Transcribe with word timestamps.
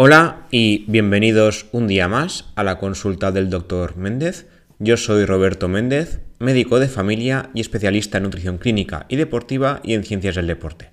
Hola 0.00 0.46
y 0.52 0.84
bienvenidos 0.86 1.66
un 1.72 1.88
día 1.88 2.06
más 2.06 2.52
a 2.54 2.62
la 2.62 2.78
consulta 2.78 3.32
del 3.32 3.50
doctor 3.50 3.96
Méndez. 3.96 4.46
Yo 4.78 4.96
soy 4.96 5.24
Roberto 5.24 5.66
Méndez, 5.66 6.20
médico 6.38 6.78
de 6.78 6.86
familia 6.86 7.50
y 7.52 7.60
especialista 7.60 8.18
en 8.18 8.22
nutrición 8.22 8.58
clínica 8.58 9.06
y 9.08 9.16
deportiva 9.16 9.80
y 9.82 9.94
en 9.94 10.04
ciencias 10.04 10.36
del 10.36 10.46
deporte. 10.46 10.90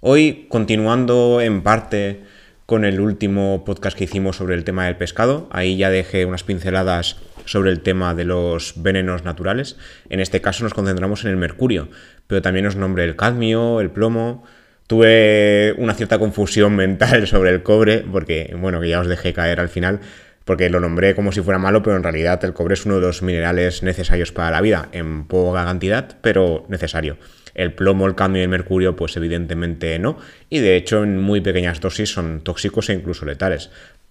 Hoy, 0.00 0.46
continuando 0.48 1.40
en 1.40 1.62
parte 1.62 2.24
con 2.66 2.84
el 2.84 2.98
último 2.98 3.64
podcast 3.64 3.96
que 3.96 4.04
hicimos 4.04 4.38
sobre 4.38 4.56
el 4.56 4.64
tema 4.64 4.86
del 4.86 4.96
pescado, 4.96 5.48
ahí 5.52 5.76
ya 5.76 5.90
dejé 5.90 6.26
unas 6.26 6.42
pinceladas 6.42 7.18
sobre 7.44 7.70
el 7.70 7.80
tema 7.82 8.12
de 8.12 8.24
los 8.24 8.74
venenos 8.82 9.22
naturales. 9.22 9.76
En 10.08 10.18
este 10.18 10.40
caso 10.40 10.64
nos 10.64 10.74
concentramos 10.74 11.24
en 11.24 11.30
el 11.30 11.36
mercurio, 11.36 11.90
pero 12.26 12.42
también 12.42 12.66
os 12.66 12.74
nombré 12.74 13.04
el 13.04 13.14
cadmio, 13.14 13.80
el 13.80 13.92
plomo, 13.92 14.42
Tuve 14.86 15.74
una 15.78 15.94
cierta 15.94 16.18
confusión 16.18 16.76
mental 16.76 17.26
sobre 17.28 17.50
el 17.50 17.62
cobre, 17.62 18.04
porque, 18.10 18.54
bueno, 18.58 18.80
que 18.80 18.88
ya 18.88 19.00
os 19.00 19.06
dejé 19.06 19.32
caer 19.32 19.60
al 19.60 19.68
final, 19.68 20.00
porque 20.44 20.70
lo 20.70 20.80
nombré 20.80 21.14
como 21.14 21.32
si 21.32 21.40
fuera 21.40 21.58
malo, 21.58 21.82
pero 21.82 21.96
en 21.96 22.02
realidad 22.02 22.44
el 22.44 22.52
cobre 22.52 22.74
es 22.74 22.84
uno 22.84 22.96
de 22.96 23.02
los 23.02 23.22
minerales 23.22 23.82
necesarios 23.82 24.32
para 24.32 24.50
la 24.50 24.60
vida, 24.60 24.88
en 24.92 25.24
poca 25.24 25.64
cantidad, 25.64 26.16
pero 26.20 26.66
necesario. 26.68 27.16
El 27.54 27.74
plomo, 27.74 28.06
el 28.06 28.14
cambio 28.14 28.40
y 28.40 28.44
el 28.44 28.48
mercurio, 28.48 28.96
pues 28.96 29.16
evidentemente 29.16 29.98
no, 29.98 30.18
y 30.48 30.58
de 30.60 30.76
hecho 30.76 31.04
en 31.04 31.18
muy 31.18 31.40
pequeñas 31.40 31.80
dosis 31.80 32.10
son 32.10 32.40
tóxicos 32.40 32.88
e 32.88 32.94
incluso 32.94 33.26
letales. 33.26 33.70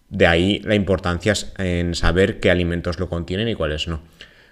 De 0.09 0.27
ahí 0.27 0.59
la 0.63 0.75
importancia 0.75 1.33
en 1.57 1.95
saber 1.95 2.39
qué 2.39 2.51
alimentos 2.51 2.99
lo 2.99 3.09
contienen 3.09 3.47
y 3.47 3.55
cuáles 3.55 3.87
no. 3.87 4.01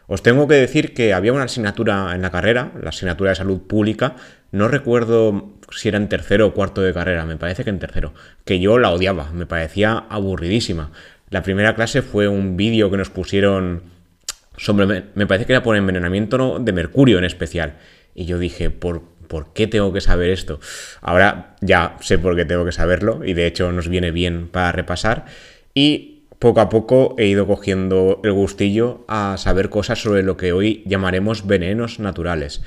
Os 0.10 0.24
tengo 0.24 0.48
que 0.48 0.56
decir 0.56 0.96
que 0.96 1.14
había 1.14 1.32
una 1.34 1.44
asignatura 1.44 2.16
en 2.16 2.24
la 2.24 2.32
carrera, 2.32 2.72
la 2.82 2.90
asignatura 2.90 3.30
de 3.30 3.36
salud 3.36 3.62
pública, 3.62 4.16
no 4.52 4.68
recuerdo 4.68 5.54
si 5.70 5.88
era 5.88 5.98
en 5.98 6.10
tercero 6.10 6.48
o 6.48 6.54
cuarto 6.56 6.82
de 6.82 6.96
carrera, 6.96 7.26
me 7.26 7.38
parece 7.38 7.64
que 7.64 7.70
en 7.70 7.78
tercero, 7.78 8.16
que 8.44 8.60
yo 8.60 8.80
la 8.80 8.90
odiaba, 8.90 9.30
me 9.32 9.46
parecía 9.46 10.06
aburridísima. 10.10 10.92
La 11.30 11.44
primera 11.44 11.76
clase 11.76 12.02
fue 12.02 12.28
un 12.28 12.58
vídeo 12.58 12.90
que 12.90 12.98
nos 12.98 13.12
pusieron 13.12 13.84
sobre, 14.58 15.04
me 15.14 15.28
parece 15.28 15.46
que 15.46 15.54
era 15.54 15.62
por 15.62 15.76
envenenamiento 15.76 16.58
de 16.58 16.74
mercurio 16.74 17.20
en 17.20 17.26
especial. 17.26 17.76
Y 18.16 18.26
yo 18.26 18.40
dije, 18.40 18.72
¿por, 18.72 19.04
¿por 19.28 19.54
qué 19.54 19.68
tengo 19.68 19.94
que 19.94 20.02
saber 20.02 20.32
esto? 20.32 20.60
Ahora 21.02 21.56
ya 21.62 21.98
sé 22.02 22.18
por 22.18 22.36
qué 22.36 22.46
tengo 22.46 22.66
que 22.66 22.72
saberlo 22.72 23.24
y 23.24 23.34
de 23.34 23.46
hecho 23.46 23.72
nos 23.72 23.88
viene 23.88 24.10
bien 24.10 24.48
para 24.48 24.72
repasar. 24.72 25.26
Y 25.76 26.19
poco 26.40 26.62
a 26.62 26.70
poco 26.70 27.16
he 27.18 27.28
ido 27.28 27.46
cogiendo 27.46 28.22
el 28.24 28.32
gustillo 28.32 29.04
a 29.08 29.36
saber 29.38 29.70
cosas 29.70 30.02
sobre 30.02 30.24
lo 30.24 30.38
que 30.38 30.54
hoy 30.54 30.84
llamaremos 30.86 31.46
venenos 31.46 32.00
naturales. 32.00 32.62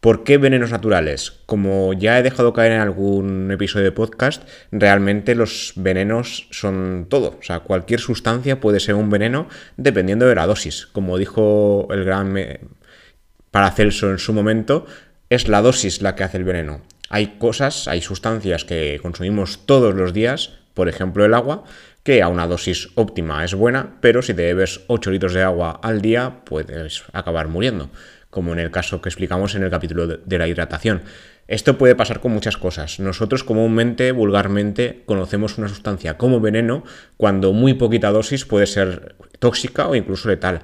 ¿Por 0.00 0.22
qué 0.22 0.38
venenos 0.38 0.70
naturales? 0.70 1.32
Como 1.46 1.92
ya 1.92 2.18
he 2.18 2.22
dejado 2.22 2.52
caer 2.52 2.72
en 2.72 2.80
algún 2.80 3.50
episodio 3.50 3.86
de 3.86 3.92
podcast, 3.92 4.44
realmente 4.70 5.34
los 5.34 5.72
venenos 5.74 6.46
son 6.52 7.06
todo. 7.10 7.36
O 7.40 7.42
sea, 7.42 7.60
cualquier 7.60 7.98
sustancia 7.98 8.60
puede 8.60 8.78
ser 8.78 8.94
un 8.94 9.10
veneno 9.10 9.48
dependiendo 9.76 10.26
de 10.26 10.36
la 10.36 10.46
dosis. 10.46 10.86
Como 10.86 11.18
dijo 11.18 11.88
el 11.90 12.04
gran 12.04 12.36
Paracelso 13.50 14.10
en 14.10 14.18
su 14.18 14.32
momento, 14.32 14.86
es 15.30 15.48
la 15.48 15.62
dosis 15.62 16.02
la 16.02 16.14
que 16.14 16.22
hace 16.22 16.36
el 16.36 16.44
veneno. 16.44 16.82
Hay 17.08 17.38
cosas, 17.38 17.88
hay 17.88 18.00
sustancias 18.00 18.64
que 18.64 19.00
consumimos 19.02 19.66
todos 19.66 19.94
los 19.94 20.12
días, 20.12 20.58
por 20.76 20.90
ejemplo 20.90 21.24
el 21.24 21.32
agua, 21.32 21.64
que 22.02 22.22
a 22.22 22.28
una 22.28 22.46
dosis 22.46 22.90
óptima 22.96 23.42
es 23.44 23.54
buena, 23.54 23.96
pero 24.02 24.20
si 24.20 24.34
te 24.34 24.42
bebes 24.42 24.82
8 24.88 25.10
litros 25.10 25.32
de 25.32 25.42
agua 25.42 25.80
al 25.82 26.02
día 26.02 26.42
puedes 26.44 27.04
acabar 27.14 27.48
muriendo, 27.48 27.88
como 28.28 28.52
en 28.52 28.58
el 28.58 28.70
caso 28.70 29.00
que 29.00 29.08
explicamos 29.08 29.54
en 29.54 29.62
el 29.62 29.70
capítulo 29.70 30.06
de 30.06 30.38
la 30.38 30.46
hidratación. 30.46 31.00
Esto 31.48 31.78
puede 31.78 31.94
pasar 31.94 32.20
con 32.20 32.32
muchas 32.32 32.58
cosas. 32.58 33.00
Nosotros 33.00 33.42
comúnmente, 33.42 34.12
vulgarmente, 34.12 35.02
conocemos 35.06 35.56
una 35.56 35.68
sustancia 35.68 36.18
como 36.18 36.40
veneno 36.40 36.84
cuando 37.16 37.54
muy 37.54 37.72
poquita 37.72 38.10
dosis 38.10 38.44
puede 38.44 38.66
ser 38.66 39.16
tóxica 39.38 39.88
o 39.88 39.94
incluso 39.94 40.28
letal 40.28 40.60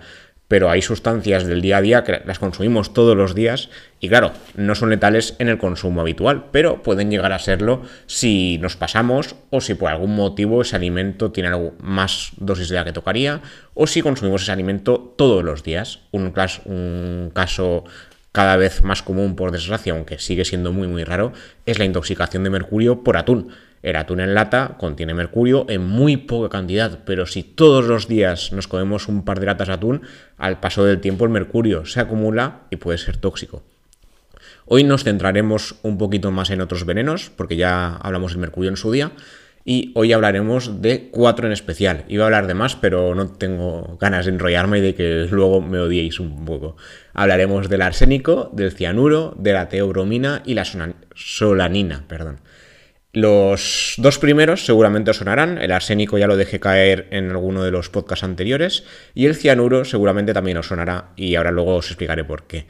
pero 0.53 0.69
hay 0.69 0.83
sustancias 0.83 1.47
del 1.47 1.63
día 1.63 1.79
a 1.79 1.81
día 1.81 2.05
que 2.05 2.21
las 2.27 2.39
consumimos 2.39 2.93
todos 2.93 3.17
los 3.17 3.35
días 3.35 3.71
y 4.01 4.11
claro, 4.11 4.33
no 4.55 4.75
son 4.75 4.91
letales 4.91 5.35
en 5.39 5.49
el 5.49 5.57
consumo 5.57 6.03
habitual, 6.03 6.51
pero 6.53 6.83
pueden 6.83 7.11
llegar 7.11 7.33
a 7.33 7.39
serlo 7.39 7.81
si 8.05 8.59
nos 8.59 8.77
pasamos 8.77 9.35
o 9.49 9.63
si 9.63 9.73
por 9.73 9.89
algún 9.89 10.15
motivo 10.15 10.61
ese 10.61 10.77
alimento 10.77 11.33
tiene 11.33 11.49
algo 11.49 11.73
más 11.81 12.33
dosis 12.37 12.69
de 12.69 12.75
la 12.75 12.85
que 12.85 12.93
tocaría 12.93 13.41
o 13.73 13.87
si 13.87 14.03
consumimos 14.03 14.43
ese 14.43 14.53
alimento 14.53 15.15
todos 15.17 15.43
los 15.43 15.63
días. 15.63 16.01
Un, 16.11 16.35
un 16.67 17.31
caso 17.33 17.85
cada 18.31 18.59
vez 18.59 18.83
más 18.83 19.03
común, 19.03 19.37
por 19.37 19.53
desgracia, 19.53 19.95
aunque 19.95 20.19
sigue 20.19 20.45
siendo 20.45 20.71
muy 20.71 20.87
muy 20.87 21.05
raro, 21.05 21.33
es 21.65 21.79
la 21.79 21.87
intoxicación 21.87 22.45
de 22.45 22.51
mercurio 22.51 23.03
por 23.03 23.17
atún. 23.17 23.53
El 23.83 23.97
atún 23.97 24.21
en 24.21 24.35
lata 24.35 24.77
contiene 24.79 25.13
mercurio 25.13 25.67
en 25.69 25.83
muy 25.83 26.17
poca 26.17 26.49
cantidad, 26.49 27.01
pero 27.05 27.27
si 27.27 27.43
todos 27.43 27.85
los 27.87 28.07
días 28.07 28.53
nos 28.53 28.69
comemos 28.69 29.09
un 29.09 29.25
par 29.25 29.41
de 29.41 29.47
latas 29.47 29.69
de 29.69 29.75
atún, 29.75 30.03
al 30.39 30.61
paso 30.61 30.85
del 30.85 31.01
tiempo 31.01 31.25
el 31.25 31.31
mercurio 31.31 31.85
se 31.85 32.01
acumula 32.01 32.61
y 32.71 32.77
puede 32.77 32.99
ser 32.99 33.17
tóxico. 33.17 33.63
Hoy 34.67 34.85
nos 34.85 35.03
centraremos 35.03 35.75
un 35.83 35.99
poquito 35.99 36.31
más 36.31 36.51
en 36.51 36.61
otros 36.61 36.87
venenos, 36.87 37.31
porque 37.37 37.57
ya 37.57 37.97
hablamos 37.97 38.33
del 38.33 38.41
mercurio 38.41 38.71
en 38.71 38.77
su 38.77 38.93
día, 38.93 39.11
y 39.65 39.93
hoy 39.95 40.13
hablaremos 40.13 40.81
de 40.83 41.09
cuatro 41.11 41.47
en 41.47 41.53
especial. 41.53 42.05
Iba 42.09 42.25
a 42.25 42.27
hablar 42.27 42.47
de 42.47 42.55
más, 42.55 42.77
pero 42.77 43.15
no 43.15 43.29
tengo 43.29 43.97
ganas 44.01 44.27
de 44.27 44.33
enrollarme 44.33 44.79
y 44.79 44.81
de 44.81 44.95
que 44.95 45.27
luego 45.31 45.61
me 45.61 45.79
odiéis 45.79 46.21
un 46.21 46.45
poco. 46.45 46.77
Hablaremos 47.15 47.69
del 47.69 47.83
arsénico, 47.83 48.51
del 48.53 48.73
cianuro, 48.73 49.35
de 49.39 49.53
la 49.53 49.69
teobromina 49.69 50.43
y 50.45 50.55
la 50.55 50.65
solanina, 51.15 52.05
perdón. 52.09 52.39
Los 53.15 53.95
dos 53.99 54.19
primeros 54.19 54.65
seguramente 54.65 55.11
os 55.11 55.19
sonarán, 55.19 55.59
el 55.59 55.73
arsénico 55.73 56.17
ya 56.17 56.27
lo 56.27 56.39
dejé 56.39 56.61
caer 56.61 57.09
en 57.11 57.29
alguno 57.31 57.63
de 57.63 57.71
los 57.71 57.91
podcasts 57.91 58.25
anteriores 58.25 58.85
y 59.15 59.27
el 59.27 59.37
cianuro 59.37 59.85
seguramente 59.85 60.33
también 60.33 60.57
os 60.57 60.69
sonará 60.69 61.11
y 61.15 61.35
ahora 61.35 61.51
luego 61.51 61.77
os 61.77 61.89
explicaré 61.89 62.25
por 62.25 62.47
qué. 62.47 62.67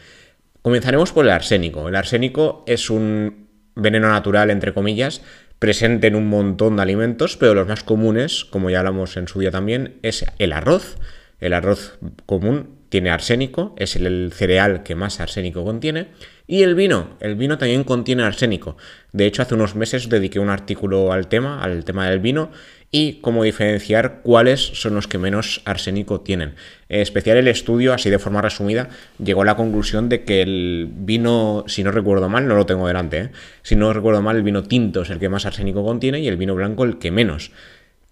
Comenzaremos 0.60 1.12
por 1.12 1.24
el 1.26 1.30
arsénico. 1.30 1.88
El 1.88 1.94
arsénico 1.94 2.64
es 2.66 2.90
un 2.90 3.48
veneno 3.76 4.08
natural, 4.08 4.50
entre 4.50 4.74
comillas, 4.74 5.22
presente 5.60 6.08
en 6.08 6.16
un 6.16 6.26
montón 6.26 6.74
de 6.74 6.82
alimentos, 6.82 7.36
pero 7.36 7.54
los 7.54 7.68
más 7.68 7.84
comunes, 7.84 8.44
como 8.44 8.68
ya 8.68 8.80
hablamos 8.80 9.16
en 9.16 9.28
su 9.28 9.38
día 9.38 9.52
también, 9.52 9.98
es 10.02 10.24
el 10.38 10.52
arroz. 10.52 10.98
El 11.38 11.52
arroz 11.52 11.98
común 12.26 12.80
tiene 12.88 13.10
arsénico, 13.10 13.74
es 13.78 13.94
el 13.94 14.32
cereal 14.34 14.82
que 14.82 14.96
más 14.96 15.20
arsénico 15.20 15.64
contiene. 15.64 16.08
Y 16.46 16.62
el 16.62 16.74
vino, 16.74 17.10
el 17.20 17.36
vino 17.36 17.56
también 17.56 17.84
contiene 17.84 18.24
arsénico. 18.24 18.76
De 19.12 19.26
hecho, 19.26 19.42
hace 19.42 19.54
unos 19.54 19.74
meses 19.74 20.08
dediqué 20.08 20.38
un 20.38 20.50
artículo 20.50 21.12
al 21.12 21.28
tema, 21.28 21.62
al 21.62 21.84
tema 21.84 22.08
del 22.08 22.20
vino, 22.20 22.50
y 22.90 23.20
cómo 23.20 23.42
diferenciar 23.42 24.20
cuáles 24.22 24.60
son 24.60 24.94
los 24.94 25.06
que 25.06 25.16
menos 25.18 25.62
arsénico 25.64 26.20
tienen. 26.20 26.54
En 26.88 27.00
especial 27.00 27.38
el 27.38 27.48
estudio, 27.48 27.94
así 27.94 28.10
de 28.10 28.18
forma 28.18 28.42
resumida, 28.42 28.90
llegó 29.22 29.42
a 29.42 29.46
la 29.46 29.56
conclusión 29.56 30.08
de 30.08 30.24
que 30.24 30.42
el 30.42 30.90
vino, 30.90 31.64
si 31.68 31.82
no 31.84 31.90
recuerdo 31.90 32.28
mal, 32.28 32.46
no 32.46 32.54
lo 32.54 32.66
tengo 32.66 32.86
delante, 32.86 33.18
¿eh? 33.18 33.30
si 33.62 33.76
no 33.76 33.92
recuerdo 33.94 34.20
mal, 34.20 34.36
el 34.36 34.42
vino 34.42 34.62
tinto 34.64 35.02
es 35.02 35.10
el 35.10 35.18
que 35.18 35.30
más 35.30 35.46
arsénico 35.46 35.82
contiene 35.82 36.20
y 36.20 36.28
el 36.28 36.36
vino 36.36 36.54
blanco 36.54 36.84
el 36.84 36.98
que 36.98 37.10
menos 37.10 37.50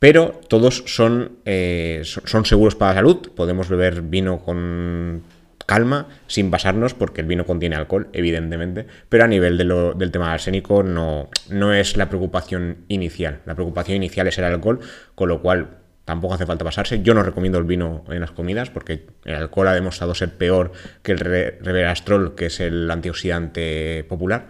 pero 0.00 0.40
todos 0.48 0.82
son, 0.86 1.32
eh, 1.44 2.00
son 2.04 2.46
seguros 2.46 2.74
para 2.74 2.92
la 2.92 2.96
salud. 2.96 3.32
Podemos 3.36 3.68
beber 3.68 4.00
vino 4.00 4.42
con 4.42 5.22
calma, 5.70 6.08
sin 6.26 6.50
basarnos, 6.50 6.94
porque 6.94 7.20
el 7.20 7.28
vino 7.28 7.46
contiene 7.46 7.76
alcohol, 7.76 8.08
evidentemente, 8.12 8.88
pero 9.08 9.22
a 9.22 9.28
nivel 9.28 9.56
del 9.56 10.10
tema 10.10 10.32
arsénico 10.32 10.82
no, 10.82 11.30
no 11.48 11.72
es 11.72 11.96
la 11.96 12.08
preocupación 12.08 12.78
inicial. 12.88 13.38
La 13.46 13.54
preocupación 13.54 13.94
inicial 13.94 14.26
es 14.26 14.36
el 14.38 14.46
alcohol, 14.46 14.80
con 15.14 15.28
lo 15.28 15.40
cual 15.40 15.78
tampoco 16.04 16.34
hace 16.34 16.44
falta 16.44 16.64
basarse. 16.64 17.02
Yo 17.02 17.14
no 17.14 17.22
recomiendo 17.22 17.56
el 17.56 17.66
vino 17.66 18.02
en 18.08 18.20
las 18.20 18.32
comidas 18.32 18.68
porque 18.68 19.06
el 19.24 19.36
alcohol 19.36 19.68
ha 19.68 19.74
demostrado 19.74 20.12
ser 20.16 20.30
peor 20.30 20.72
que 21.04 21.12
el 21.12 21.20
reverastrol, 21.20 22.34
que 22.34 22.46
es 22.46 22.58
el 22.58 22.90
antioxidante 22.90 24.04
popular, 24.08 24.48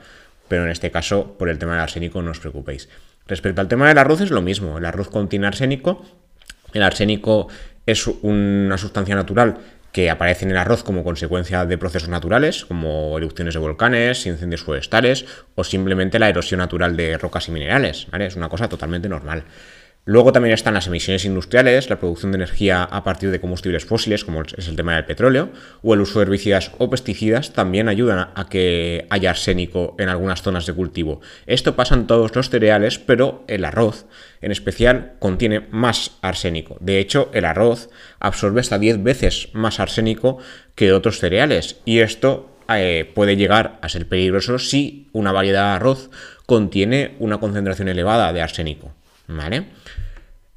pero 0.49 0.65
en 0.65 0.71
este 0.71 0.91
caso, 0.91 1.37
por 1.39 1.51
el 1.51 1.59
tema 1.59 1.73
del 1.73 1.83
arsénico, 1.83 2.23
no 2.23 2.31
os 2.31 2.41
preocupéis. 2.41 2.89
Respecto 3.27 3.61
al 3.61 3.69
tema 3.69 3.87
del 3.87 3.99
arroz 3.99 4.23
es 4.23 4.31
lo 4.31 4.41
mismo. 4.41 4.79
El 4.79 4.87
arroz 4.87 5.11
contiene 5.11 5.47
arsénico. 5.47 6.03
El 6.73 6.83
arsénico 6.83 7.49
es 7.85 8.07
una 8.07 8.79
sustancia 8.79 9.15
natural 9.15 9.59
que 9.93 10.11
aparece 10.11 10.45
en 10.45 10.53
el 10.53 10.57
arroz 10.57 10.83
como 10.83 11.05
consecuencia 11.05 11.65
de 11.65 11.79
procesos 11.79 12.09
naturales, 12.09 12.65
como 12.65 13.17
erupciones 13.19 13.55
de 13.55 13.61
volcanes, 13.61 14.27
incendios 14.27 14.63
forestales 14.63 15.25
o 15.55 15.65
simplemente 15.65 16.19
la 16.19 16.29
erosión 16.29 16.59
natural 16.59 16.97
de 16.97 17.19
rocas 17.19 17.49
y 17.49 17.53
minerales. 17.53 18.07
Es 18.13 18.37
una 18.37 18.49
cosa 18.49 18.69
totalmente 18.69 19.09
normal. 19.09 19.45
Luego 20.07 20.33
también 20.33 20.55
están 20.55 20.73
las 20.73 20.87
emisiones 20.87 21.27
industriales, 21.27 21.91
la 21.91 22.01
producción 22.01 22.33
de 22.33 22.37
energía 22.37 22.83
a 22.83 23.05
partir 23.05 23.31
de 23.31 23.39
combustibles 23.39 23.85
fósiles, 23.85 24.25
como 24.25 24.43
es 24.43 24.67
el 24.67 24.75
tema 24.75 24.95
del 24.95 25.05
petróleo, 25.05 25.51
o 25.83 25.93
el 25.93 26.01
uso 26.01 26.19
de 26.19 26.25
herbicidas 26.25 26.73
o 26.79 26.89
pesticidas 26.89 27.53
también 27.53 27.87
ayudan 27.87 28.31
a 28.35 28.49
que 28.49 29.07
haya 29.11 29.31
arsénico 29.31 29.95
en 29.99 30.09
algunas 30.09 30.41
zonas 30.41 30.65
de 30.65 30.73
cultivo. 30.73 31.21
Esto 31.47 31.77
pasa 31.77 31.95
en 31.95 32.07
todos 32.07 32.35
los 32.35 32.49
cereales, 32.49 32.99
pero 32.99 33.45
el 33.47 33.65
arroz 33.65 34.07
en 34.41 34.53
especial 34.53 35.17
contiene 35.19 35.67
más 35.71 36.13
arsénico. 36.23 36.79
De 36.81 36.99
hecho, 36.99 37.31
el 37.35 37.45
arroz 37.45 37.91
absorbe 38.21 38.61
hasta 38.61 38.79
10 38.79 39.03
veces 39.03 39.51
más 39.53 39.81
arsénico 39.81 40.39
que 40.75 40.95
otros 40.95 41.19
cereales 41.19 41.81
y 41.85 41.99
esto 41.99 42.57
eh, 42.71 43.11
puede 43.15 43.37
llegar 43.37 43.79
a 43.83 43.89
ser 43.91 44.09
peligroso 44.09 44.59
si 44.59 45.09
una 45.13 45.33
variedad 45.33 45.71
de 45.71 45.77
arroz 45.77 46.11
contiene 46.47 47.17
una 47.19 47.39
concentración 47.39 47.89
elevada 47.89 48.33
de 48.33 48.41
arsénico. 48.41 48.95
¿Vale? 49.31 49.67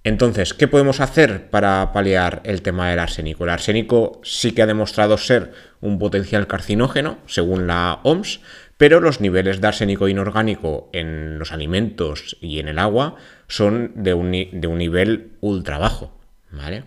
Entonces, 0.04 0.54
¿qué 0.54 0.68
podemos 0.68 1.00
hacer 1.00 1.50
para 1.50 1.94
paliar 1.94 2.42
el 2.44 2.62
tema 2.62 2.90
del 2.90 3.00
arsénico? 3.00 3.46
El 3.46 3.52
arsénico 3.52 4.20
sí 4.24 4.52
que 4.52 4.62
ha 4.62 4.68
demostrado 4.68 5.18
ser 5.18 5.54
un 5.80 5.98
potencial 5.98 6.46
carcinógeno, 6.48 7.20
según 7.26 7.68
la 7.68 8.00
OMS, 8.04 8.42
pero 8.78 9.00
los 9.00 9.22
niveles 9.22 9.62
de 9.62 9.68
arsénico 9.68 10.10
inorgánico 10.10 10.90
en 10.92 11.40
los 11.40 11.54
alimentos 11.54 12.36
y 12.42 12.60
en 12.60 12.68
el 12.68 12.80
agua 12.80 13.16
son 13.48 13.94
de 13.96 14.14
un, 14.14 14.32
nivel 14.32 15.32
ultra 15.40 15.78
bajo, 15.78 16.20
¿vale? 16.52 16.84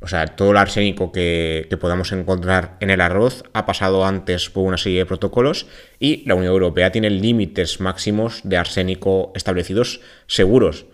O 0.00 0.06
sea, 0.06 0.26
todo 0.26 0.52
el 0.52 0.56
arsénico 0.56 1.12
que, 1.12 1.68
podamos 1.80 2.12
encontrar 2.12 2.76
en 2.80 2.90
el 2.90 3.00
arroz 3.00 3.42
ha 3.52 3.66
pasado 3.66 4.06
antes 4.06 4.48
por 4.48 4.64
una 4.64 4.78
serie 4.78 5.00
de 5.00 5.06
protocolos 5.06 5.66
y 5.98 6.26
la 6.26 6.34
Unión 6.34 6.52
Europea 6.52 6.92
tiene 6.92 7.10
límites 7.10 7.80
máximos 7.80 8.40
de 8.44 8.56
arsénico 8.56 9.32
establecidos 9.34 10.00
seguros. 10.26 10.86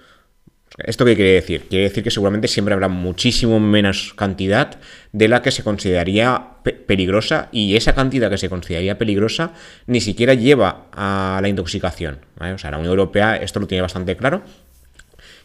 ¿Esto 0.79 1.05
qué 1.05 1.17
quiere 1.17 1.33
decir? 1.33 1.67
Quiere 1.69 1.83
decir 1.85 2.03
que 2.05 2.11
seguramente 2.11 2.49
siempre 2.49 2.75
habrá 2.75 2.89
muchísimo 2.89 3.59
menos 3.59 4.13
cantidad 4.15 4.79
de 5.13 5.29
la 5.29 5.43
que 5.43 5.51
se 5.51 5.65
consideraría 5.65 6.51
peligrosa 6.87 7.49
y 7.51 7.75
esa 7.77 7.95
cantidad 7.95 8.31
que 8.31 8.39
se 8.39 8.49
consideraría 8.49 8.97
peligrosa 8.97 9.53
ni 9.87 10.01
siquiera 10.01 10.35
lleva 10.35 10.87
a 10.93 11.41
la 11.43 11.49
intoxicación. 11.49 12.21
O 12.39 12.59
sea, 12.59 12.71
la 12.71 12.79
Unión 12.79 12.93
Europea 12.93 13.35
esto 13.37 13.59
lo 13.59 13.67
tiene 13.67 13.83
bastante 13.83 14.17
claro 14.17 14.43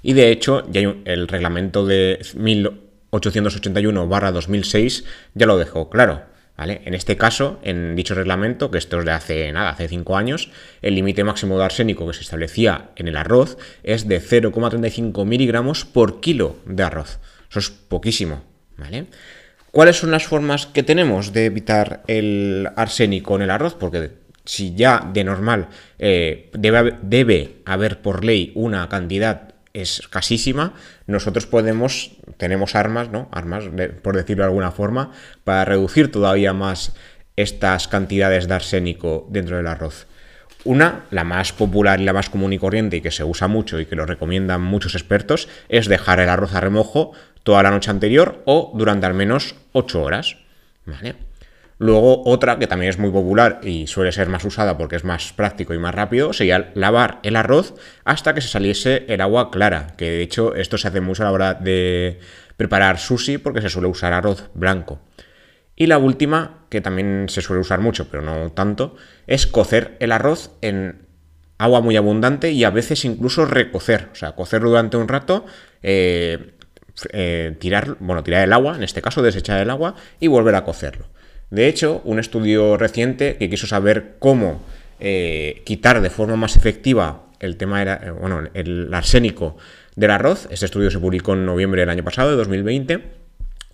y 0.03 0.13
de 0.13 0.29
hecho 0.31 0.71
ya 0.71 0.81
el 1.05 1.27
reglamento 1.27 1.87
de 1.87 2.19
1881-2006 2.35 5.05
ya 5.33 5.47
lo 5.47 5.57
dejó 5.57 5.89
claro. 5.89 6.34
¿Vale? 6.57 6.81
En 6.85 6.93
este 6.93 7.17
caso, 7.17 7.59
en 7.63 7.95
dicho 7.95 8.15
reglamento, 8.15 8.71
que 8.71 8.77
esto 8.77 8.99
es 8.99 9.05
de 9.05 9.11
hace 9.11 9.51
nada, 9.51 9.71
hace 9.71 9.89
5 9.89 10.15
años, 10.15 10.51
el 10.81 10.95
límite 10.95 11.25
máximo 11.25 11.57
de 11.57 11.65
arsénico 11.65 12.07
que 12.07 12.13
se 12.13 12.21
establecía 12.21 12.91
en 12.95 13.09
el 13.09 13.17
arroz 13.17 13.57
es 13.83 14.07
de 14.07 14.21
0,35 14.21 15.25
miligramos 15.25 15.83
por 15.83 16.21
kilo 16.21 16.55
de 16.65 16.83
arroz. 16.83 17.19
Eso 17.49 17.59
es 17.59 17.69
poquísimo. 17.71 18.43
¿Cuáles 19.71 19.97
son 19.97 20.11
las 20.11 20.25
formas 20.25 20.67
que 20.67 20.83
tenemos 20.83 21.33
de 21.33 21.45
evitar 21.45 22.03
el 22.07 22.69
arsénico 22.77 23.35
en 23.35 23.41
el 23.41 23.51
arroz? 23.51 23.75
Porque 23.75 24.11
si 24.45 24.75
ya 24.75 25.09
de 25.13 25.23
normal 25.23 25.67
eh, 25.99 26.49
debe, 26.53 26.95
debe 27.01 27.57
haber 27.65 28.01
por 28.01 28.23
ley 28.23 28.53
una 28.55 28.87
cantidad 28.87 29.54
escasísima, 29.81 30.73
nosotros 31.05 31.45
podemos, 31.45 32.11
tenemos 32.37 32.75
armas, 32.75 33.09
¿no? 33.09 33.27
Armas, 33.31 33.65
por 34.01 34.15
decirlo 34.15 34.43
de 34.43 34.49
alguna 34.49 34.71
forma, 34.71 35.11
para 35.43 35.65
reducir 35.65 36.11
todavía 36.11 36.53
más 36.53 36.95
estas 37.35 37.87
cantidades 37.87 38.47
de 38.47 38.53
arsénico 38.53 39.27
dentro 39.29 39.57
del 39.57 39.67
arroz. 39.67 40.07
Una, 40.63 41.05
la 41.11 41.23
más 41.23 41.51
popular 41.51 41.99
y 42.01 42.05
la 42.05 42.13
más 42.13 42.29
común 42.29 42.53
y 42.53 42.57
corriente 42.57 42.97
y 42.97 43.01
que 43.01 43.11
se 43.11 43.23
usa 43.23 43.47
mucho 43.47 43.79
y 43.79 43.85
que 43.85 43.95
lo 43.95 44.05
recomiendan 44.05 44.61
muchos 44.61 44.95
expertos, 44.95 45.47
es 45.69 45.87
dejar 45.87 46.19
el 46.19 46.29
arroz 46.29 46.55
a 46.55 46.61
remojo 46.61 47.11
toda 47.43 47.61
la 47.61 47.69
noche 47.69 47.91
anterior 47.91 48.41
o 48.45 48.71
durante 48.75 49.05
al 49.05 49.13
menos 49.13 49.55
8 49.73 50.01
horas. 50.01 50.37
¿Vale? 50.85 51.15
Luego 51.77 52.23
otra 52.25 52.57
que 52.57 52.67
también 52.67 52.89
es 52.89 52.99
muy 52.99 53.11
popular 53.11 53.59
y 53.61 53.87
suele 53.87 54.13
ser 54.13 54.29
más 54.29 54.45
usada 54.45 54.77
porque 54.77 54.95
es 54.95 55.03
más 55.03 55.33
práctico 55.33 55.73
y 55.73 55.77
más 55.77 55.93
rápido 55.93 56.31
sería 56.31 56.71
lavar 56.73 57.19
el 57.23 57.35
arroz 57.35 57.75
hasta 58.05 58.33
que 58.33 58.41
se 58.41 58.47
saliese 58.47 59.05
el 59.09 59.19
agua 59.19 59.51
clara, 59.51 59.95
que 59.97 60.09
de 60.09 60.21
hecho 60.21 60.55
esto 60.55 60.77
se 60.77 60.87
hace 60.87 61.01
mucho 61.01 61.23
a 61.23 61.25
la 61.25 61.31
hora 61.33 61.53
de 61.53 62.19
preparar 62.55 62.97
sushi 62.97 63.37
porque 63.37 63.61
se 63.61 63.69
suele 63.69 63.89
usar 63.89 64.13
arroz 64.13 64.49
blanco. 64.53 65.01
Y 65.75 65.87
la 65.87 65.97
última, 65.97 66.65
que 66.69 66.79
también 66.79 67.25
se 67.27 67.41
suele 67.41 67.59
usar 67.59 67.81
mucho, 67.81 68.09
pero 68.09 68.23
no 68.23 68.51
tanto, 68.51 68.95
es 69.27 69.45
cocer 69.45 69.97
el 69.99 70.13
arroz 70.13 70.51
en 70.61 71.05
agua 71.57 71.81
muy 71.81 71.97
abundante 71.97 72.51
y 72.51 72.63
a 72.63 72.69
veces 72.69 73.03
incluso 73.03 73.45
recocer, 73.45 74.09
o 74.13 74.15
sea, 74.15 74.33
cocerlo 74.33 74.69
durante 74.69 74.95
un 74.95 75.09
rato, 75.09 75.45
eh, 75.83 76.53
eh, 77.11 77.57
tirar, 77.59 77.97
bueno, 77.99 78.23
tirar 78.23 78.43
el 78.43 78.53
agua, 78.53 78.77
en 78.77 78.83
este 78.83 79.01
caso 79.01 79.21
desechar 79.21 79.61
el 79.61 79.69
agua 79.69 79.95
y 80.21 80.27
volver 80.27 80.55
a 80.55 80.63
cocerlo. 80.63 81.07
De 81.49 81.67
hecho, 81.67 82.01
un 82.03 82.19
estudio 82.19 82.77
reciente 82.77 83.37
que 83.37 83.49
quiso 83.49 83.67
saber 83.67 84.15
cómo 84.19 84.61
eh, 84.99 85.61
quitar 85.65 86.01
de 86.01 86.09
forma 86.09 86.35
más 86.35 86.55
efectiva 86.55 87.25
el 87.39 87.57
tema 87.57 87.81
era, 87.81 88.01
eh, 88.03 88.11
bueno, 88.11 88.43
el 88.53 88.93
arsénico 88.93 89.57
del 89.95 90.11
arroz, 90.11 90.47
este 90.51 90.65
estudio 90.65 90.91
se 90.91 90.99
publicó 90.99 91.33
en 91.33 91.45
noviembre 91.45 91.81
del 91.81 91.89
año 91.89 92.03
pasado, 92.03 92.31
de 92.31 92.37
2020, 92.37 93.01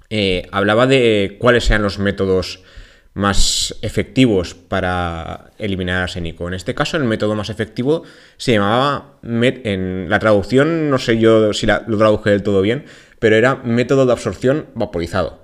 eh, 0.10 0.48
hablaba 0.52 0.88
de 0.88 1.38
cuáles 1.40 1.66
sean 1.66 1.82
los 1.82 2.00
métodos 2.00 2.64
más 3.14 3.76
efectivos 3.82 4.56
para 4.56 5.52
eliminar 5.58 6.02
arsénico. 6.02 6.48
En 6.48 6.54
este 6.54 6.74
caso, 6.74 6.98
el 6.98 7.04
método 7.04 7.36
más 7.36 7.50
efectivo 7.50 8.04
se 8.38 8.54
llamaba, 8.54 9.18
en 9.24 10.10
la 10.10 10.20
traducción, 10.20 10.90
no 10.90 10.98
sé 10.98 11.18
yo 11.18 11.54
si 11.54 11.66
lo 11.66 11.98
traduje 11.98 12.30
del 12.30 12.44
todo 12.44 12.62
bien, 12.62 12.86
pero 13.20 13.36
era 13.36 13.56
método 13.56 14.06
de 14.06 14.14
absorción 14.14 14.68
vaporizado, 14.76 15.44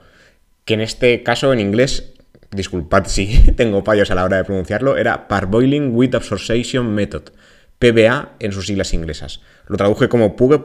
que 0.65 0.75
en 0.75 0.81
este 0.81 1.23
caso 1.23 1.51
en 1.51 1.59
inglés 1.59 2.13
disculpad 2.51 3.05
si 3.07 3.51
tengo 3.55 3.83
fallos 3.83 4.11
a 4.11 4.15
la 4.15 4.23
hora 4.23 4.37
de 4.37 4.43
pronunciarlo, 4.43 4.97
era 4.97 5.27
Parboiling 5.27 5.95
with 5.95 6.15
Absorption 6.15 6.93
Method, 6.93 7.31
PBA 7.79 8.33
en 8.39 8.51
sus 8.51 8.67
siglas 8.67 8.93
inglesas. 8.93 9.41
Lo 9.67 9.77
traduje 9.77 10.09
como 10.09 10.35
pude, 10.35 10.61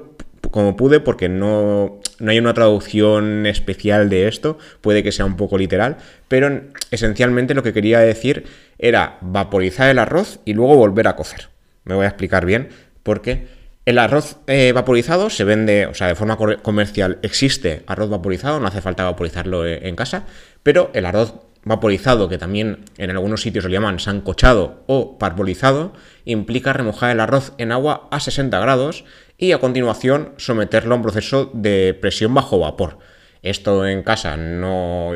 como 0.51 0.77
pude 0.77 1.01
porque 1.01 1.29
no, 1.29 2.01
no 2.19 2.31
hay 2.31 2.39
una 2.39 2.55
traducción 2.55 3.47
especial 3.47 4.09
de 4.09 4.29
esto, 4.29 4.59
puede 4.81 5.03
que 5.03 5.13
sea 5.13 5.25
un 5.25 5.37
poco 5.37 5.59
literal, 5.59 5.99
pero 6.29 6.63
esencialmente 6.91 7.55
lo 7.55 7.63
que 7.63 7.73
quería 7.73 8.01
decir 8.01 8.45
era 8.79 9.19
vaporizar 9.21 9.89
el 9.89 9.99
arroz 9.99 10.41
y 10.45 10.55
luego 10.55 10.77
volver 10.77 11.09
a 11.09 11.17
cocer. 11.17 11.49
Me 11.85 11.95
voy 11.95 12.05
a 12.05 12.09
explicar 12.09 12.47
bien 12.47 12.69
porque... 13.03 13.63
El 13.85 13.99
arroz 13.99 14.37
eh, 14.47 14.71
vaporizado 14.71 15.29
se 15.29 15.43
vende, 15.43 15.87
o 15.87 15.95
sea, 15.95 16.07
de 16.07 16.15
forma 16.15 16.37
comercial 16.37 17.19
existe 17.23 17.83
arroz 17.89 18.11
vaporizado, 18.11 18.61
no 18.61 18.69
hace 18.69 18.81
falta 18.81 19.03
vaporizarlo 19.03 19.67
eh, 19.67 19.89
en 19.89 19.97
casa, 19.97 20.25
pero 20.63 20.93
el 20.95 21.05
arroz 21.05 21.35
vaporizado, 21.65 22.29
que 22.29 22.39
también 22.39 22.85
en 22.99 23.11
algunos 23.11 23.43
sitios 23.43 23.65
lo 23.65 23.71
llaman 23.71 24.01
sancochado 24.01 24.83
o 24.87 25.19
parbolizado, 25.19 25.93
implica 26.25 26.73
remojar 26.73 27.11
el 27.11 27.21
arroz 27.21 27.53
en 27.59 27.73
agua 27.73 28.09
a 28.11 28.21
60 28.21 28.59
grados 28.61 29.05
y 29.39 29.53
a 29.53 29.59
continuación 29.59 30.33
someterlo 30.37 30.95
a 30.95 30.97
un 30.97 31.03
proceso 31.03 31.51
de 31.55 31.97
presión 32.01 32.35
bajo 32.35 32.59
vapor. 32.59 32.99
Esto 33.43 33.87
en 33.87 34.03
casa 34.03 34.37
no, 34.37 35.13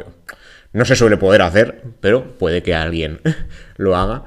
no 0.73 0.85
se 0.85 0.97
suele 0.97 1.17
poder 1.17 1.43
hacer, 1.43 1.83
pero 2.01 2.37
puede 2.39 2.63
que 2.63 2.75
alguien 2.75 3.21
lo 3.77 3.97
haga. 3.97 4.25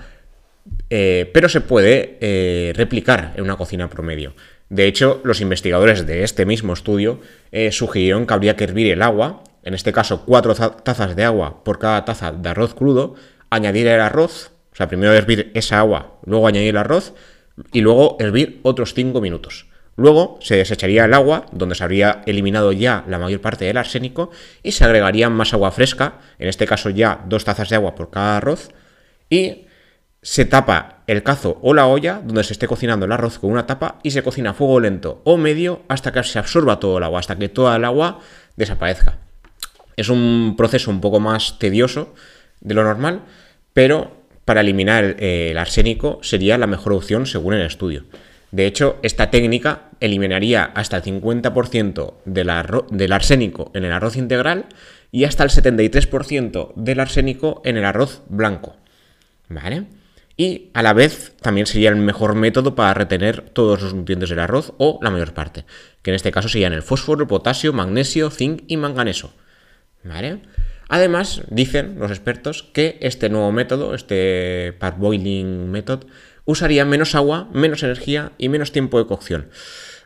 Eh, 0.89 1.29
pero 1.33 1.49
se 1.49 1.61
puede 1.61 2.17
eh, 2.21 2.73
replicar 2.75 3.33
en 3.35 3.43
una 3.43 3.57
cocina 3.57 3.89
promedio. 3.89 4.33
De 4.69 4.85
hecho, 4.85 5.19
los 5.23 5.41
investigadores 5.41 6.05
de 6.05 6.23
este 6.23 6.45
mismo 6.45 6.73
estudio 6.73 7.21
eh, 7.51 7.71
sugirieron 7.71 8.25
que 8.25 8.33
habría 8.33 8.55
que 8.55 8.65
hervir 8.65 8.91
el 8.91 9.01
agua 9.01 9.43
en 9.69 9.75
este 9.75 9.93
caso 9.93 10.23
cuatro 10.25 10.55
tazas 10.55 11.15
de 11.15 11.23
agua 11.23 11.63
por 11.63 11.77
cada 11.77 12.03
taza 12.03 12.31
de 12.31 12.49
arroz 12.49 12.73
crudo, 12.73 13.13
añadir 13.51 13.85
el 13.85 14.01
arroz, 14.01 14.49
o 14.73 14.75
sea, 14.75 14.87
primero 14.87 15.13
hervir 15.13 15.51
esa 15.53 15.77
agua, 15.77 16.17
luego 16.25 16.47
añadir 16.47 16.69
el 16.69 16.77
arroz 16.77 17.13
y 17.71 17.81
luego 17.81 18.17
hervir 18.19 18.61
otros 18.63 18.95
5 18.95 19.21
minutos. 19.21 19.67
Luego 19.95 20.39
se 20.41 20.55
desecharía 20.55 21.05
el 21.05 21.13
agua, 21.13 21.45
donde 21.51 21.75
se 21.75 21.83
habría 21.83 22.23
eliminado 22.25 22.71
ya 22.71 23.03
la 23.07 23.19
mayor 23.19 23.41
parte 23.41 23.65
del 23.65 23.77
arsénico, 23.77 24.31
y 24.63 24.71
se 24.71 24.85
agregaría 24.85 25.29
más 25.29 25.53
agua 25.53 25.71
fresca, 25.71 26.15
en 26.39 26.47
este 26.47 26.65
caso 26.65 26.89
ya 26.89 27.23
dos 27.27 27.45
tazas 27.45 27.69
de 27.69 27.75
agua 27.75 27.93
por 27.93 28.09
cada 28.09 28.37
arroz, 28.37 28.69
y 29.29 29.67
se 30.23 30.45
tapa 30.45 31.03
el 31.05 31.21
cazo 31.21 31.59
o 31.61 31.75
la 31.75 31.85
olla 31.85 32.21
donde 32.23 32.43
se 32.43 32.53
esté 32.53 32.65
cocinando 32.65 33.05
el 33.05 33.11
arroz 33.11 33.37
con 33.37 33.51
una 33.51 33.67
tapa 33.67 33.99
y 34.01 34.11
se 34.11 34.23
cocina 34.23 34.49
a 34.49 34.53
fuego 34.53 34.79
lento 34.79 35.21
o 35.25 35.37
medio 35.37 35.83
hasta 35.87 36.11
que 36.11 36.23
se 36.23 36.39
absorba 36.39 36.79
todo 36.79 36.97
el 36.97 37.03
agua, 37.03 37.19
hasta 37.19 37.37
que 37.37 37.49
toda 37.49 37.75
el 37.75 37.85
agua 37.85 38.19
desaparezca. 38.55 39.28
Es 39.99 40.07
un 40.07 40.55
proceso 40.57 40.91
un 40.91 41.01
poco 41.01 41.19
más 41.19 41.59
tedioso 41.59 42.15
de 42.61 42.73
lo 42.73 42.85
normal, 42.85 43.23
pero 43.73 44.15
para 44.45 44.61
eliminar 44.61 45.17
el 45.19 45.57
arsénico 45.57 46.19
sería 46.21 46.57
la 46.57 46.67
mejor 46.67 46.93
opción 46.93 47.25
según 47.25 47.55
el 47.55 47.65
estudio. 47.65 48.05
De 48.51 48.65
hecho, 48.65 48.95
esta 49.03 49.29
técnica 49.29 49.89
eliminaría 49.99 50.63
hasta 50.63 50.95
el 50.95 51.03
50% 51.03 52.13
del 52.23 53.11
arsénico 53.11 53.71
en 53.75 53.83
el 53.83 53.91
arroz 53.91 54.15
integral 54.15 54.67
y 55.11 55.25
hasta 55.25 55.43
el 55.43 55.49
73% 55.49 56.73
del 56.75 57.01
arsénico 57.01 57.61
en 57.65 57.75
el 57.75 57.83
arroz 57.83 58.21
blanco. 58.29 58.77
¿Vale? 59.49 59.83
Y 60.37 60.69
a 60.73 60.81
la 60.81 60.93
vez 60.93 61.33
también 61.41 61.67
sería 61.67 61.89
el 61.89 61.97
mejor 61.97 62.35
método 62.35 62.73
para 62.73 62.93
retener 62.93 63.41
todos 63.49 63.81
los 63.81 63.93
nutrientes 63.93 64.29
del 64.29 64.39
arroz 64.39 64.71
o 64.77 64.97
la 65.01 65.09
mayor 65.09 65.33
parte, 65.33 65.65
que 66.01 66.11
en 66.11 66.15
este 66.15 66.31
caso 66.31 66.47
serían 66.47 66.71
el 66.71 66.83
fósforo, 66.83 67.27
potasio, 67.27 67.73
magnesio, 67.73 68.29
zinc 68.29 68.63
y 68.67 68.77
manganeso. 68.77 69.33
¿Vale? 70.03 70.41
Además, 70.87 71.43
dicen 71.49 71.99
los 71.99 72.09
expertos 72.09 72.63
que 72.63 72.97
este 73.01 73.29
nuevo 73.29 73.51
método, 73.51 73.93
este 73.93 74.73
parboiling 74.79 75.69
method, 75.69 76.05
usaría 76.45 76.83
menos 76.83 77.13
agua, 77.13 77.47
menos 77.53 77.83
energía 77.83 78.31
y 78.39 78.49
menos 78.49 78.71
tiempo 78.71 78.97
de 78.97 79.05
cocción. 79.05 79.49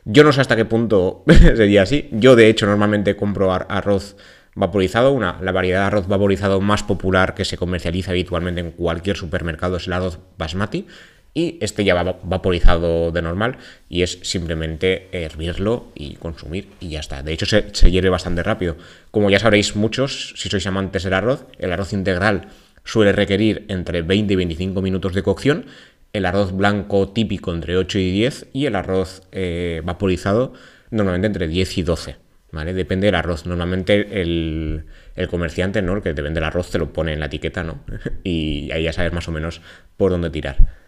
Yo 0.04 0.26
no 0.26 0.34
sé 0.34 0.42
hasta 0.42 0.58
qué 0.58 0.66
punto 0.66 1.24
sería 1.56 1.84
así. 1.84 2.10
Yo, 2.12 2.36
de 2.36 2.50
hecho, 2.50 2.66
normalmente 2.66 3.16
compro 3.16 3.54
arroz 3.54 4.18
vaporizado. 4.56 5.12
Una, 5.12 5.40
la 5.42 5.54
variedad 5.54 5.82
de 5.82 5.86
arroz 5.86 6.08
vaporizado 6.08 6.60
más 6.60 6.84
popular 6.84 7.34
que 7.34 7.46
se 7.46 7.58
comercializa 7.58 8.12
habitualmente 8.12 8.60
en 8.60 8.72
cualquier 8.72 9.16
supermercado 9.16 9.78
es 9.78 9.88
el 9.88 9.94
arroz 9.94 10.20
basmati. 10.38 10.88
Y 11.34 11.58
este 11.62 11.84
ya 11.84 11.96
va 11.96 12.20
vaporizado 12.24 13.12
de 13.12 13.22
normal 13.22 13.58
y 13.90 14.04
es 14.04 14.20
simplemente 14.22 15.10
hervirlo 15.12 15.92
y 15.96 16.16
consumir 16.16 16.70
y 16.80 16.90
ya 16.90 17.00
está. 17.00 17.24
De 17.24 17.34
hecho 17.34 17.46
se, 17.46 17.74
se 17.74 17.90
hierve 17.90 18.10
bastante 18.10 18.44
rápido. 18.44 18.78
Como 19.12 19.30
ya 19.30 19.40
sabréis 19.40 19.76
muchos, 19.76 20.34
si 20.38 20.50
sois 20.50 20.68
amantes 20.68 21.04
del 21.04 21.14
arroz, 21.14 21.46
el 21.58 21.72
arroz 21.72 21.94
integral 21.94 22.50
suele 22.84 23.14
requerir 23.14 23.66
entre 23.70 24.02
20 24.02 24.34
y 24.34 24.36
25 24.36 24.82
minutos 24.82 25.14
de 25.14 25.24
cocción, 25.24 25.66
el 26.14 26.26
arroz 26.26 26.56
blanco 26.56 27.10
típico 27.10 27.54
entre 27.54 27.76
8 27.76 27.98
y 28.00 28.12
10 28.12 28.48
y 28.54 28.66
el 28.68 28.76
arroz 28.76 29.24
eh, 29.32 29.82
vaporizado 29.84 30.54
normalmente 30.92 31.28
entre 31.28 31.48
10 31.48 31.78
y 31.80 31.84
12. 31.84 32.16
¿Vale? 32.52 32.74
Depende 32.74 33.08
del 33.08 33.16
arroz. 33.16 33.48
Normalmente 33.48 34.22
el, 34.22 34.86
comerciante, 35.32 35.82
¿no? 35.82 35.96
El 35.96 36.04
que 36.04 36.14
te 36.14 36.22
vende 36.22 36.40
el 36.40 36.44
arroz 36.44 36.70
te 36.70 36.78
lo 36.78 36.94
pone 36.94 37.14
en 37.14 37.20
la 37.20 37.26
etiqueta, 37.26 37.64
¿no? 37.64 37.84
y 38.24 38.70
ahí 38.72 38.84
ya 38.84 38.94
sabes 38.94 39.12
más 39.12 39.28
o 39.28 39.32
menos 39.32 39.62
por 39.98 40.12
dónde 40.12 40.30
tirar. 40.30 40.83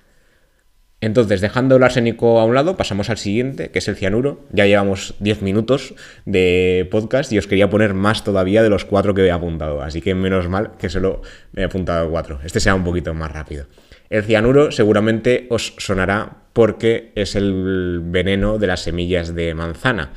Entonces, 1.01 1.41
dejando 1.41 1.75
el 1.75 1.83
arsénico 1.83 2.39
a 2.39 2.45
un 2.45 2.55
lado, 2.55 2.77
pasamos 2.77 3.09
al 3.09 3.17
siguiente, 3.17 3.69
que 3.69 3.79
es 3.79 3.87
el 3.87 3.95
cianuro. 3.95 4.39
Ya 4.51 4.65
llevamos 4.65 5.13
10 5.19 5.41
minutos 5.41 5.93
de 6.25 6.87
podcast 6.89 7.31
y 7.31 7.37
os 7.37 7.47
quería 7.47 7.69
poner 7.69 7.93
más 7.93 8.23
todavía 8.23 8.63
de 8.63 8.69
los 8.69 8.85
cuatro 8.85 9.13
que 9.13 9.25
he 9.25 9.31
apuntado. 9.31 9.81
Así 9.81 10.01
que 10.01 10.15
menos 10.15 10.49
mal 10.49 10.71
que 10.79 10.89
solo 10.89 11.21
he 11.55 11.63
apuntado 11.63 12.09
cuatro. 12.09 12.39
Este 12.43 12.59
sea 12.59 12.75
un 12.75 12.83
poquito 12.83 13.13
más 13.13 13.31
rápido. 13.31 13.67
El 14.09 14.23
cianuro 14.23 14.71
seguramente 14.71 15.47
os 15.49 15.73
sonará 15.77 16.37
porque 16.53 17.11
es 17.15 17.35
el 17.35 18.01
veneno 18.03 18.57
de 18.57 18.67
las 18.67 18.81
semillas 18.81 19.35
de 19.35 19.53
manzana. 19.53 20.13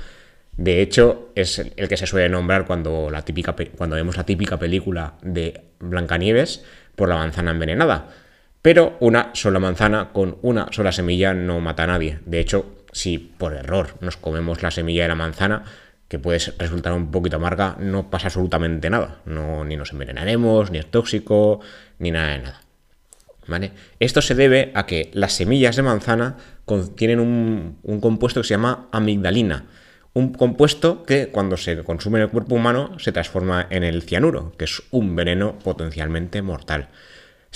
De 0.57 0.83
hecho, 0.83 1.31
es 1.35 1.59
el 1.59 1.89
que 1.89 1.97
se 1.97 2.07
suele 2.07 2.29
nombrar 2.29 2.67
cuando, 2.67 3.11
la 3.11 3.25
típica, 3.25 3.55
cuando 3.77 3.97
vemos 3.97 4.17
la 4.17 4.25
típica 4.25 4.59
película 4.59 5.15
de 5.23 5.63
Blancanieves 5.79 6.65
por 6.97 7.09
la 7.09 7.17
manzana 7.17 7.53
envenenada. 7.53 8.09
Pero 8.69 8.99
una 9.01 9.31
sola 9.33 9.59
manzana 9.61 10.11
con 10.13 10.37
una 10.43 10.71
sola 10.73 10.93
semilla 10.93 11.33
no 11.33 11.59
mata 11.59 11.85
a 11.85 11.87
nadie. 11.87 12.19
De 12.27 12.39
hecho, 12.39 12.85
si 12.93 13.17
por 13.17 13.55
error 13.55 13.95
nos 14.03 14.19
comemos 14.19 14.63
la 14.63 14.71
semilla 14.71 15.05
de 15.05 15.09
la 15.09 15.15
manzana, 15.15 15.65
que 16.07 16.19
puede 16.19 16.39
resultar 16.59 16.93
un 16.93 17.11
poquito 17.11 17.37
amarga, 17.37 17.79
no 17.81 18.11
pasa 18.11 18.27
absolutamente 18.27 18.91
nada. 18.91 19.23
No, 19.25 19.65
ni 19.65 19.79
nos 19.79 19.93
envenenaremos, 19.93 20.71
ni 20.71 20.77
es 20.77 20.85
tóxico, 20.85 21.61
ni 21.99 22.11
nada 22.11 22.33
de 22.33 22.39
nada. 22.41 22.61
¿Vale? 23.47 23.73
Esto 24.01 24.21
se 24.21 24.35
debe 24.35 24.71
a 24.75 24.85
que 24.85 25.11
las 25.15 25.33
semillas 25.33 25.77
de 25.77 25.83
manzana 25.85 26.37
contienen 26.67 27.21
un, 27.21 27.79
un 27.83 28.01
compuesto 28.03 28.43
que 28.43 28.49
se 28.49 28.53
llama 28.53 28.89
amigdalina. 28.93 29.65
Un 30.13 30.35
compuesto 30.35 31.05
que 31.05 31.29
cuando 31.29 31.57
se 31.57 31.83
consume 31.85 32.19
en 32.19 32.25
el 32.25 32.31
cuerpo 32.31 32.57
humano 32.57 32.99
se 32.99 33.13
transforma 33.13 33.67
en 33.71 33.83
el 33.83 34.03
cianuro, 34.03 34.53
que 34.59 34.67
es 34.67 34.83
un 34.91 35.17
veneno 35.17 35.59
potencialmente 35.59 36.43
mortal. 36.43 36.91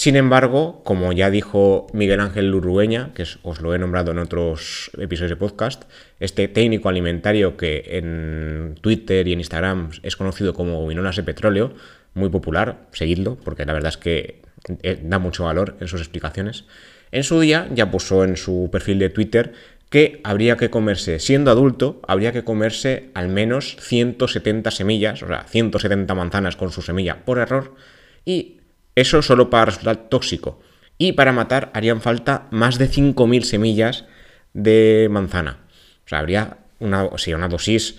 Sin 0.03 0.17
embargo, 0.17 0.83
como 0.83 1.13
ya 1.13 1.31
dijo 1.31 1.87
Miguel 1.93 2.19
Ángel 2.19 2.51
Lurrueña, 2.51 3.15
que 3.15 3.23
os 3.23 3.61
lo 3.61 3.73
he 3.73 3.79
nombrado 3.79 4.11
en 4.11 4.19
otros 4.19 4.91
episodios 4.99 5.31
de 5.31 5.37
podcast, 5.37 5.85
este 6.19 6.49
técnico 6.49 6.89
alimentario 6.89 7.57
que 7.57 7.85
en 7.87 8.75
Twitter 8.81 9.29
y 9.29 9.33
en 9.33 9.39
Instagram 9.39 9.91
es 10.03 10.17
conocido 10.17 10.55
como 10.55 10.85
Vinolas 10.89 11.15
de 11.15 11.23
Petróleo, 11.23 11.75
muy 12.15 12.31
popular, 12.31 12.89
seguidlo, 12.91 13.37
porque 13.45 13.65
la 13.65 13.75
verdad 13.75 13.91
es 13.91 13.97
que 13.97 14.43
eh, 14.83 14.99
da 15.05 15.21
mucho 15.21 15.45
valor 15.45 15.77
en 15.79 15.87
sus 15.87 16.01
explicaciones. 16.01 16.65
En 17.13 17.23
su 17.23 17.39
día 17.39 17.69
ya 17.73 17.93
puso 17.93 18.25
en 18.25 18.37
su 18.37 18.71
perfil 18.73 18.99
de 18.99 19.09
Twitter 19.09 19.53
que 19.89 20.21
habría 20.25 20.57
que 20.57 20.69
comerse, 20.69 21.21
siendo 21.21 21.53
adulto, 21.53 22.03
habría 22.09 22.33
que 22.33 22.43
comerse 22.43 23.11
al 23.15 23.29
menos 23.29 23.77
170 23.79 24.69
semillas, 24.73 25.23
o 25.23 25.29
sea, 25.29 25.45
170 25.45 26.13
manzanas 26.17 26.57
con 26.57 26.73
su 26.73 26.83
semilla 26.83 27.25
por 27.25 27.39
error, 27.39 27.77
y 28.25 28.62
eso 28.95 29.23
solo 29.23 29.51
para 29.51 29.67
resultar 29.67 30.09
tóxico. 30.09 30.61
Y 30.99 31.13
para 31.13 31.33
matar 31.33 31.71
harían 31.75 32.01
falta 32.01 32.47
más 32.51 32.79
de 32.79 32.89
5.000 32.89 33.43
semillas 33.43 34.05
de 34.53 35.09
manzana. 35.11 35.59
O 36.05 36.09
sea, 36.09 36.19
habría 36.19 36.59
una, 36.79 37.05
una 37.05 37.49
dosis 37.49 37.97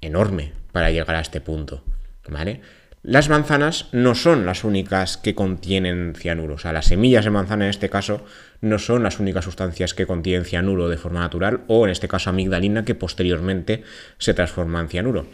enorme 0.00 0.52
para 0.72 0.90
llegar 0.90 1.16
a 1.16 1.20
este 1.20 1.40
punto. 1.40 1.82
¿Vale? 2.28 2.60
Las 3.04 3.28
manzanas 3.28 3.88
no 3.90 4.14
son 4.14 4.46
las 4.46 4.62
únicas 4.62 5.16
que 5.16 5.34
contienen 5.34 6.14
cianuro. 6.14 6.54
O 6.54 6.58
sea, 6.58 6.72
las 6.72 6.86
semillas 6.86 7.24
de 7.24 7.32
manzana 7.32 7.64
en 7.64 7.70
este 7.70 7.90
caso 7.90 8.24
no 8.60 8.78
son 8.78 9.02
las 9.02 9.18
únicas 9.18 9.44
sustancias 9.44 9.92
que 9.92 10.06
contienen 10.06 10.44
cianuro 10.44 10.88
de 10.88 10.98
forma 10.98 11.18
natural 11.18 11.62
o 11.66 11.84
en 11.84 11.90
este 11.90 12.06
caso 12.06 12.30
amigdalina 12.30 12.84
que 12.84 12.94
posteriormente 12.94 13.82
se 14.18 14.34
transforma 14.34 14.80
en 14.80 14.88
cianuro. 14.88 15.26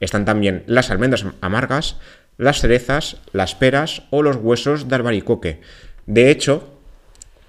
Están 0.00 0.26
también 0.26 0.64
las 0.66 0.90
almendras 0.90 1.24
amargas, 1.40 1.96
las 2.36 2.60
cerezas, 2.60 3.18
las 3.32 3.54
peras 3.54 4.02
o 4.10 4.22
los 4.22 4.36
huesos 4.36 4.88
de 4.88 4.96
albaricoque. 4.96 5.60
De 6.06 6.30
hecho, 6.30 6.68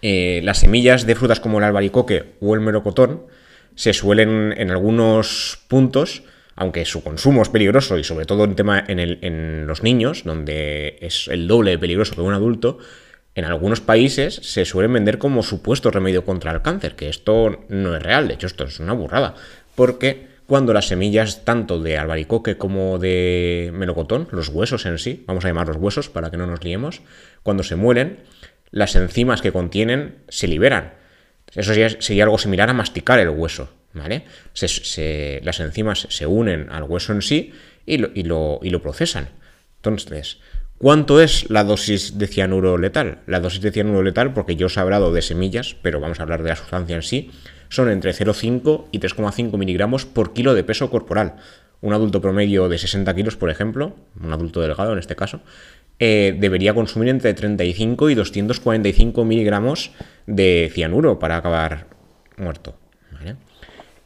eh, 0.01 0.41
las 0.43 0.59
semillas 0.59 1.05
de 1.05 1.15
frutas 1.15 1.39
como 1.39 1.57
el 1.57 1.63
albaricoque 1.63 2.35
o 2.39 2.53
el 2.53 2.61
melocotón 2.61 3.23
se 3.75 3.93
suelen 3.93 4.53
en 4.57 4.71
algunos 4.71 5.59
puntos, 5.67 6.23
aunque 6.55 6.85
su 6.85 7.03
consumo 7.03 7.41
es 7.41 7.49
peligroso 7.49 7.97
y 7.97 8.03
sobre 8.03 8.25
todo 8.25 8.45
en, 8.45 8.55
tema 8.55 8.83
en, 8.87 9.67
los 9.67 9.83
niños, 9.83 10.23
donde 10.23 10.97
es 11.01 11.27
el 11.27 11.47
doble 11.47 11.71
de 11.71 11.79
peligroso 11.79 12.15
que 12.15 12.21
un 12.21 12.33
adulto, 12.33 12.77
en 13.33 13.43
algunos 13.43 13.81
países 13.81 14.35
se 14.35 14.63
suelen 14.63 14.93
vender 14.93 15.17
como 15.17 15.43
supuesto 15.43 15.91
remedio 15.91 16.23
contra 16.23 16.51
el 16.51 16.61
cáncer, 16.61 16.95
que 16.95 17.09
esto 17.09 17.65
no 17.67 17.95
es 17.95 18.01
real, 18.01 18.29
de 18.29 18.35
hecho 18.35 18.47
esto 18.47 18.63
es 18.63 18.79
una 18.79 18.93
burrada, 18.93 19.35
porque 19.75 20.34
cuando 20.47 20.73
las 20.73 20.87
semillas 20.87 21.43
tanto 21.43 21.81
de 21.81 21.97
albaricoque 21.97 22.57
como 22.57 22.99
de 22.99 23.71
melocotón, 23.73 24.27
los 24.31 24.49
huesos 24.49 24.85
en 24.85 24.99
sí, 24.99 25.23
vamos 25.27 25.45
a 25.45 25.47
llamar 25.47 25.67
los 25.67 25.77
huesos 25.77 26.09
para 26.09 26.29
que 26.29 26.37
no 26.37 26.45
nos 26.45 26.63
liemos, 26.63 27.01
cuando 27.43 27.63
se 27.63 27.75
muelen, 27.75 28.19
las 28.71 28.95
enzimas 28.95 29.41
que 29.41 29.51
contienen 29.51 30.17
se 30.27 30.47
liberan. 30.47 30.93
Eso 31.53 31.73
sería, 31.73 32.23
algo 32.23 32.37
similar 32.37 32.69
a 32.69 32.73
masticar 32.73 33.19
el 33.19 33.29
hueso, 33.29 33.69
¿vale? 33.93 34.25
las 34.53 35.59
enzimas 35.59 36.07
se 36.09 36.25
unen 36.25 36.69
al 36.69 36.83
hueso 36.83 37.13
en 37.13 37.21
sí 37.21 37.53
y 37.85 37.97
lo, 37.97 38.11
y 38.13 38.69
lo 38.69 38.81
procesan. 38.81 39.29
Entonces, 39.77 40.39
¿Cuánto 40.77 41.21
es 41.21 41.49
la 41.49 41.63
dosis 41.63 42.17
de 42.17 42.27
cianuro 42.27 42.77
letal? 42.77 43.19
La 43.27 43.39
dosis 43.39 43.61
de 43.61 43.71
cianuro 43.71 44.03
letal, 44.03 44.33
porque 44.33 44.57
yo 44.57 44.65
os 44.65 44.75
he 44.75 44.81
hablado 44.81 45.13
de 45.13 45.21
semillas, 45.21 45.77
pero 45.81 46.01
vamos 46.01 46.19
a 46.19 46.23
hablar 46.23 46.43
de 46.43 46.49
la 46.49 46.57
sustancia 46.57 46.97
en 46.97 47.01
sí, 47.01 47.31
son 47.69 47.89
entre 47.89 48.11
0,5 48.11 48.85
y 48.91 48.99
3,5 48.99 49.57
miligramos 49.57 50.05
por 50.05 50.33
kilo 50.33 50.53
de 50.53 50.63
peso 50.63 50.89
corporal. 50.89 51.35
Un 51.81 51.93
adulto 51.93 52.21
promedio 52.21 52.69
de 52.69 52.77
60 52.77 53.13
kilos, 53.13 53.35
por 53.35 53.49
ejemplo, 53.49 53.95
un 54.19 54.33
adulto 54.33 54.61
delgado 54.61 54.93
en 54.93 54.99
este 54.99 55.15
caso, 55.15 55.41
eh, 55.99 56.35
debería 56.39 56.73
consumir 56.73 57.09
entre 57.09 57.33
35 57.33 58.09
y 58.09 58.15
245 58.15 59.23
miligramos 59.23 59.91
de 60.27 60.69
cianuro 60.73 61.19
para 61.19 61.37
acabar 61.37 61.87
muerto. 62.37 62.77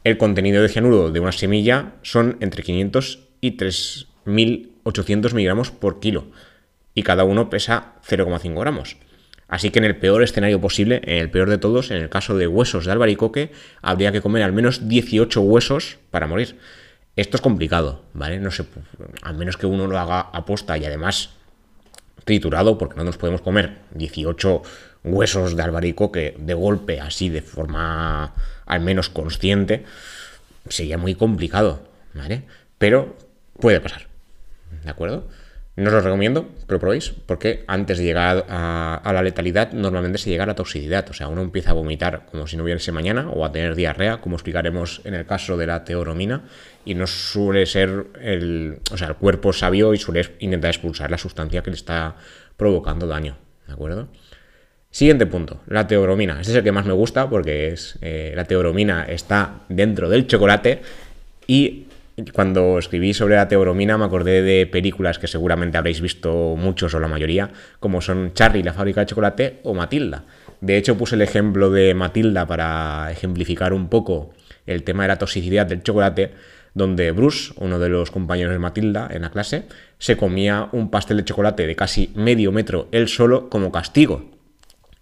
El 0.02 0.16
contenido 0.16 0.62
de 0.62 0.70
cianuro 0.70 1.10
de 1.10 1.20
una 1.20 1.32
semilla 1.32 1.92
son 2.00 2.38
entre 2.40 2.62
500 2.62 3.28
y 3.42 3.58
3.800 3.58 5.34
miligramos 5.34 5.70
por 5.72 6.00
kilo 6.00 6.28
y 6.94 7.02
cada 7.02 7.24
uno 7.24 7.50
pesa 7.50 7.96
0,5 8.08 8.58
gramos. 8.58 8.96
Así 9.50 9.70
que 9.70 9.80
en 9.80 9.84
el 9.84 9.96
peor 9.96 10.22
escenario 10.22 10.60
posible, 10.60 11.02
en 11.04 11.18
el 11.18 11.28
peor 11.28 11.50
de 11.50 11.58
todos, 11.58 11.90
en 11.90 11.96
el 11.96 12.08
caso 12.08 12.36
de 12.36 12.46
huesos 12.46 12.86
de 12.86 12.92
albaricoque, 12.92 13.50
habría 13.82 14.12
que 14.12 14.22
comer 14.22 14.44
al 14.44 14.52
menos 14.52 14.88
18 14.88 15.40
huesos 15.40 15.98
para 16.12 16.28
morir. 16.28 16.56
Esto 17.16 17.36
es 17.36 17.40
complicado, 17.40 18.04
¿vale? 18.14 18.38
No 18.38 18.52
sé, 18.52 18.64
al 19.22 19.36
menos 19.36 19.56
que 19.56 19.66
uno 19.66 19.88
lo 19.88 19.98
haga 19.98 20.20
aposta 20.20 20.78
y 20.78 20.84
además 20.84 21.30
triturado, 22.24 22.78
porque 22.78 22.96
no 22.96 23.02
nos 23.02 23.16
podemos 23.16 23.40
comer 23.40 23.78
18 23.96 24.62
huesos 25.02 25.56
de 25.56 25.62
albaricoque 25.64 26.36
de 26.38 26.54
golpe, 26.54 27.00
así 27.00 27.28
de 27.28 27.42
forma 27.42 28.32
al 28.66 28.80
menos 28.80 29.08
consciente, 29.08 29.84
sería 30.68 30.96
muy 30.96 31.16
complicado, 31.16 31.88
¿vale? 32.14 32.44
Pero 32.78 33.16
puede 33.58 33.80
pasar, 33.80 34.06
¿de 34.84 34.90
acuerdo? 34.90 35.26
No 35.80 35.88
os 35.88 35.94
lo 35.94 36.00
recomiendo 36.02 36.46
que 36.68 36.74
lo 36.74 36.78
probéis, 36.78 37.14
porque 37.24 37.64
antes 37.66 37.96
de 37.96 38.04
llegar 38.04 38.44
a, 38.50 39.00
la 39.14 39.22
letalidad 39.22 39.72
normalmente 39.72 40.18
se 40.18 40.28
llega 40.28 40.44
a 40.44 40.46
la 40.46 40.54
toxicidad. 40.54 41.08
O 41.08 41.14
sea, 41.14 41.28
uno 41.28 41.40
empieza 41.40 41.70
a 41.70 41.72
vomitar 41.72 42.26
como 42.30 42.46
si 42.46 42.58
no 42.58 42.64
hubiese 42.64 42.92
mañana 42.92 43.30
o 43.30 43.46
a 43.46 43.50
tener 43.50 43.74
diarrea, 43.74 44.20
como 44.20 44.36
explicaremos 44.36 45.00
en 45.04 45.14
el 45.14 45.24
caso 45.24 45.56
de 45.56 45.66
la 45.66 45.82
teoromina, 45.82 46.42
y 46.84 46.94
no 46.94 47.06
suele 47.06 47.64
ser 47.64 48.08
el. 48.20 48.80
O 48.92 48.98
sea, 48.98 49.08
el 49.08 49.14
cuerpo 49.14 49.54
sabio 49.54 49.94
y 49.94 49.96
suele 49.96 50.36
intentar 50.40 50.68
expulsar 50.68 51.10
la 51.10 51.16
sustancia 51.16 51.62
que 51.62 51.70
le 51.70 51.76
está 51.76 52.14
provocando 52.58 53.06
daño. 53.06 53.38
¿De 53.66 53.72
acuerdo? 53.72 54.08
Siguiente 54.90 55.24
punto, 55.24 55.62
la 55.66 55.86
teoromina. 55.86 56.42
Este 56.42 56.52
es 56.52 56.58
el 56.58 56.64
que 56.64 56.72
más 56.72 56.84
me 56.84 56.92
gusta 56.92 57.30
porque 57.30 57.68
es, 57.68 57.98
eh, 58.02 58.34
la 58.36 58.44
teoromina 58.44 59.04
está 59.04 59.60
dentro 59.70 60.10
del 60.10 60.26
chocolate 60.26 60.82
y 61.46 61.86
cuando 62.32 62.78
escribí 62.78 63.14
sobre 63.14 63.36
la 63.36 63.48
teoromina 63.48 63.98
me 63.98 64.04
acordé 64.04 64.42
de 64.42 64.66
películas 64.66 65.18
que 65.18 65.26
seguramente 65.26 65.78
habréis 65.78 66.00
visto 66.00 66.56
muchos 66.56 66.94
o 66.94 67.00
la 67.00 67.08
mayoría, 67.08 67.50
como 67.78 68.00
son 68.00 68.32
Charlie, 68.34 68.62
la 68.62 68.72
fábrica 68.72 69.00
de 69.00 69.06
chocolate 69.06 69.60
o 69.64 69.74
Matilda. 69.74 70.24
De 70.60 70.76
hecho, 70.76 70.96
puse 70.96 71.14
el 71.14 71.22
ejemplo 71.22 71.70
de 71.70 71.94
Matilda 71.94 72.46
para 72.46 73.10
ejemplificar 73.10 73.72
un 73.72 73.88
poco 73.88 74.32
el 74.66 74.82
tema 74.82 75.04
de 75.04 75.08
la 75.08 75.18
toxicidad 75.18 75.66
del 75.66 75.82
chocolate, 75.82 76.32
donde 76.74 77.10
Bruce, 77.10 77.52
uno 77.56 77.78
de 77.78 77.88
los 77.88 78.10
compañeros 78.10 78.52
de 78.52 78.58
Matilda 78.58 79.08
en 79.10 79.22
la 79.22 79.30
clase, 79.30 79.66
se 79.98 80.16
comía 80.16 80.68
un 80.72 80.90
pastel 80.90 81.16
de 81.16 81.24
chocolate 81.24 81.66
de 81.66 81.76
casi 81.76 82.12
medio 82.14 82.52
metro 82.52 82.88
él 82.92 83.08
solo 83.08 83.48
como 83.50 83.72
castigo. 83.72 84.30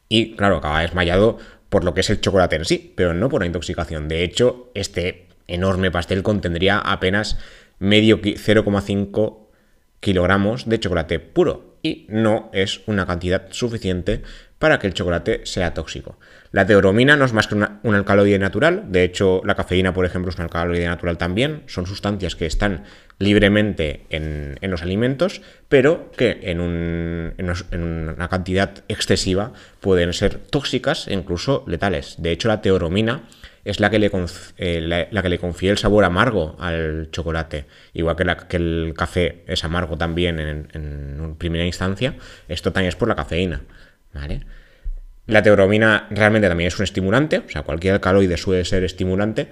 y 0.09 0.37
claro, 0.37 0.57
acaba 0.57 0.81
desmayado 0.81 1.39
por 1.69 1.85
lo 1.85 1.93
que 1.93 2.01
es 2.01 2.11
el 2.11 2.21
chocolate 2.21 2.57
en 2.57 2.65
sí, 2.65 2.93
pero 2.97 3.13
no 3.13 3.29
por 3.29 3.43
la 3.43 3.47
intoxicación. 3.47 4.09
De 4.09 4.25
hecho, 4.25 4.71
este 4.75 5.28
enorme 5.49 5.91
pastel 5.91 6.23
contendría 6.23 6.79
apenas 6.79 7.39
medio 7.79 8.21
0,5 8.21 9.39
kilogramos 10.01 10.69
de 10.69 10.79
chocolate 10.79 11.19
puro 11.19 11.79
y 11.83 12.07
no 12.09 12.51
es 12.53 12.83
una 12.87 13.07
cantidad 13.07 13.49
suficiente 13.51 14.23
para 14.59 14.79
que 14.79 14.89
el 14.89 14.95
chocolate 14.95 15.43
sea 15.45 15.75
tóxico. 15.75 16.19
La 16.51 16.67
teoromina 16.67 17.17
no 17.17 17.25
es 17.25 17.33
más 17.33 17.47
que 17.47 17.55
un 17.55 17.95
alcaloide 17.95 18.39
natural, 18.39 18.87
de 18.89 19.05
hecho 19.05 19.43
la 19.45 19.55
cafeína, 19.55 19.95
por 19.95 20.05
ejemplo, 20.05 20.31
es 20.31 20.37
un 20.37 20.43
alcaloide 20.43 20.87
natural 20.87 21.19
también, 21.19 21.63
son 21.67 21.87
sustancias 21.87 22.35
que 22.35 22.47
están 22.47 22.85
libremente 23.19 24.07
en, 24.11 24.57
los 24.63 24.83
alimentos, 24.83 25.43
pero 25.69 26.11
que 26.17 26.41
en, 26.43 26.61
una 26.61 28.29
cantidad 28.29 28.83
excesiva 28.89 29.53
pueden 29.81 30.13
ser 30.13 30.39
tóxicas 30.39 31.07
e 31.07 31.15
incluso 31.15 31.65
letales. 31.69 32.17
De 32.19 32.33
hecho, 32.33 32.49
la 32.49 32.61
teoromina 32.61 33.29
es 33.65 33.81
la 33.81 33.91
que 33.91 33.99
le, 33.99 34.11
eh, 34.59 35.09
la, 35.11 35.23
que 35.23 35.29
le 35.29 35.39
confía 35.39 35.71
el 35.71 35.79
sabor 35.79 36.05
amargo 36.05 36.57
al 36.59 37.11
chocolate. 37.11 37.67
Igual 37.93 38.17
que, 38.17 38.37
que 38.49 38.57
el 38.57 38.95
café 38.97 39.45
es 39.47 39.65
amargo 39.65 39.97
también 39.97 40.39
en, 40.41 40.69
en, 40.73 41.35
primera 41.37 41.65
instancia, 41.65 42.15
esto 42.49 42.73
también 42.73 42.89
es 42.89 42.97
por 42.97 43.09
la 43.09 43.17
cafeína. 43.17 43.63
La 45.27 45.43
teoromina 45.43 46.07
realmente 46.11 46.49
también 46.49 46.69
es 46.69 46.79
un 46.79 46.85
estimulante, 46.85 47.39
o 47.47 47.49
sea, 47.49 47.63
cualquier 47.63 47.95
alcaloide 47.95 48.37
suele 48.37 48.65
ser 48.65 48.83
estimulante, 48.85 49.49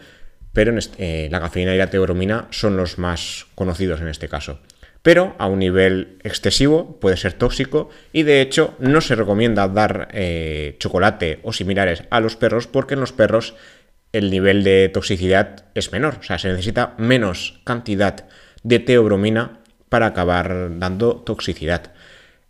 pero 0.53 0.75
eh, 0.97 1.29
la 1.31 1.39
cafeína 1.39 1.75
y 1.75 1.79
la 1.79 1.91
teoromina 1.91 2.49
son 2.51 2.79
los 2.79 2.97
más 2.97 3.47
conocidos 3.55 4.01
en 4.01 4.09
este 4.09 4.27
caso. 4.27 4.61
Pero 5.03 5.37
a 5.39 5.47
un 5.47 5.59
nivel 5.59 6.17
excesivo 6.25 6.99
puede 6.99 7.19
ser 7.19 7.35
tóxico 7.35 7.91
y 8.11 8.23
de 8.23 8.41
hecho 8.41 8.75
no 8.79 9.03
se 9.03 9.15
recomienda 9.15 9.69
dar 9.69 10.09
eh, 10.13 10.77
chocolate 10.81 11.41
o 11.43 11.53
similares 11.53 12.05
a 12.11 12.21
los 12.21 12.37
perros 12.37 12.67
porque 12.67 12.95
en 12.95 13.01
los 13.01 13.13
perros 13.13 13.55
el 14.17 14.31
nivel 14.31 14.65
de 14.65 14.89
toxicidad 14.89 15.65
es 15.75 15.93
menor, 15.93 16.17
o 16.21 16.23
sea, 16.23 16.39
se 16.39 16.49
necesita 16.49 16.95
menos 16.99 17.61
cantidad 17.65 18.27
de 18.63 18.79
teobromina 18.79 19.61
para 19.89 20.07
acabar 20.07 20.79
dando 20.79 21.17
toxicidad. 21.17 21.93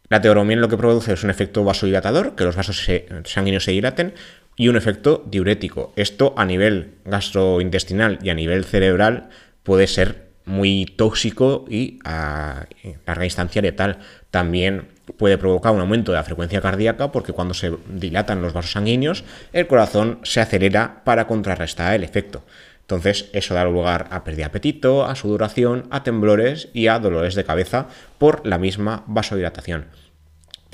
La 0.09 0.21
teobromina 0.21 0.61
lo 0.61 0.69
que 0.69 0.77
produce 0.77 1.13
es 1.13 1.25
un 1.25 1.31
efecto 1.31 1.65
vasodilatador, 1.65 2.37
que 2.37 2.45
los 2.45 2.57
vasos 2.57 2.87
sanguíneos 3.25 3.65
se 3.65 3.73
dilaten, 3.73 4.15
y 4.57 4.69
un 4.69 4.77
efecto 4.77 5.23
diurético. 5.27 5.93
Esto 5.97 6.35
a 6.37 6.45
nivel 6.45 6.95
gastrointestinal 7.05 8.19
y 8.23 8.31
a 8.31 8.35
nivel 8.35 8.65
cerebral 8.65 9.29
puede 9.63 9.87
ser 9.87 10.26
muy 10.47 10.87
tóxico 10.87 11.65
y 11.69 11.99
a 12.05 12.67
larga 13.05 13.25
instancia 13.25 13.61
letal. 13.61 13.99
También 14.31 14.89
puede 15.19 15.39
provocar 15.39 15.73
un 15.73 15.81
aumento 15.81 16.13
de 16.13 16.19
la 16.19 16.25
frecuencia 16.25 16.61
cardíaca 16.61 17.13
porque 17.13 17.33
cuando 17.33 17.53
se 17.53 17.73
dilatan 17.89 18.43
los 18.43 18.53
vasos 18.53 18.73
sanguíneos, 18.73 19.25
el 19.53 19.67
corazón 19.67 20.21
se 20.23 20.41
acelera 20.41 21.03
para 21.05 21.27
contrarrestar 21.27 21.95
el 21.95 22.05
efecto. 22.05 22.45
Entonces, 22.81 23.29
eso 23.33 23.53
da 23.53 23.65
lugar 23.65 24.07
a 24.13 24.23
pérdida 24.23 24.43
de 24.43 24.51
apetito, 24.51 25.05
a 25.05 25.17
sudoración, 25.17 25.89
a 25.91 26.05
temblores 26.05 26.69
y 26.73 26.87
a 26.87 27.01
dolores 27.01 27.35
de 27.35 27.45
cabeza 27.45 27.89
por 28.19 28.47
la 28.47 28.59
misma 28.59 29.03
vasodilatación. 29.09 29.87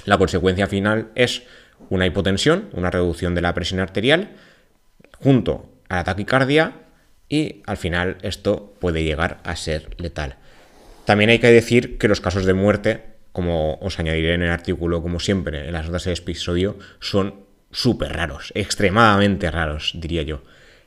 La 0.04 0.18
consecuencia 0.18 0.66
final 0.66 1.08
es 1.14 1.44
una 1.88 2.04
hipotensión, 2.04 2.68
una 2.74 2.90
reducción 2.90 3.34
de 3.34 3.40
la 3.40 3.54
presión 3.54 3.80
arterial, 3.80 4.32
junto 5.20 5.70
a 5.88 5.96
la 5.96 6.04
taquicardia 6.04 6.81
y 7.32 7.62
al 7.64 7.78
final 7.78 8.18
esto 8.20 8.74
puede 8.78 9.04
llegar 9.04 9.40
a 9.44 9.56
ser 9.56 9.88
letal. 9.96 10.36
También 11.06 11.30
hay 11.30 11.38
que 11.38 11.46
decir 11.46 11.96
que 11.96 12.06
los 12.06 12.20
casos 12.20 12.44
de 12.44 12.52
muerte, 12.52 13.04
como 13.32 13.76
os 13.76 13.98
añadiré 13.98 14.34
en 14.34 14.42
el 14.42 14.50
artículo, 14.50 15.00
como 15.00 15.18
siempre, 15.18 15.66
en 15.66 15.72
las 15.72 15.86
notas 15.86 16.04
del 16.04 16.18
episodio, 16.18 16.78
son 17.00 17.36
súper 17.70 18.12
raros, 18.12 18.52
extremadamente 18.54 19.50
raros, 19.50 19.92
diría 19.94 20.20
yo. 20.20 20.42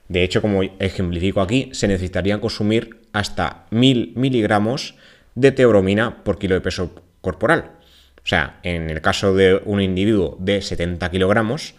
De 0.08 0.24
hecho, 0.24 0.44
como 0.44 0.62
ejemplifico 0.62 1.42
aquí, 1.42 1.70
se 1.74 1.88
necesitarían 1.88 2.40
consumir 2.40 3.00
hasta 3.12 3.66
1000 3.72 4.14
miligramos 4.16 4.94
de 5.34 5.52
teobromina 5.52 6.24
por 6.24 6.38
kilo 6.38 6.54
de 6.54 6.62
peso 6.62 6.94
corporal. 7.22 7.72
O 8.18 8.28
sea, 8.28 8.60
en 8.62 8.92
el 8.92 9.02
caso 9.02 9.34
de 9.34 9.64
un 9.66 9.82
individuo 9.82 10.38
de 10.40 10.62
70 10.62 11.10
kilogramos, 11.10 11.74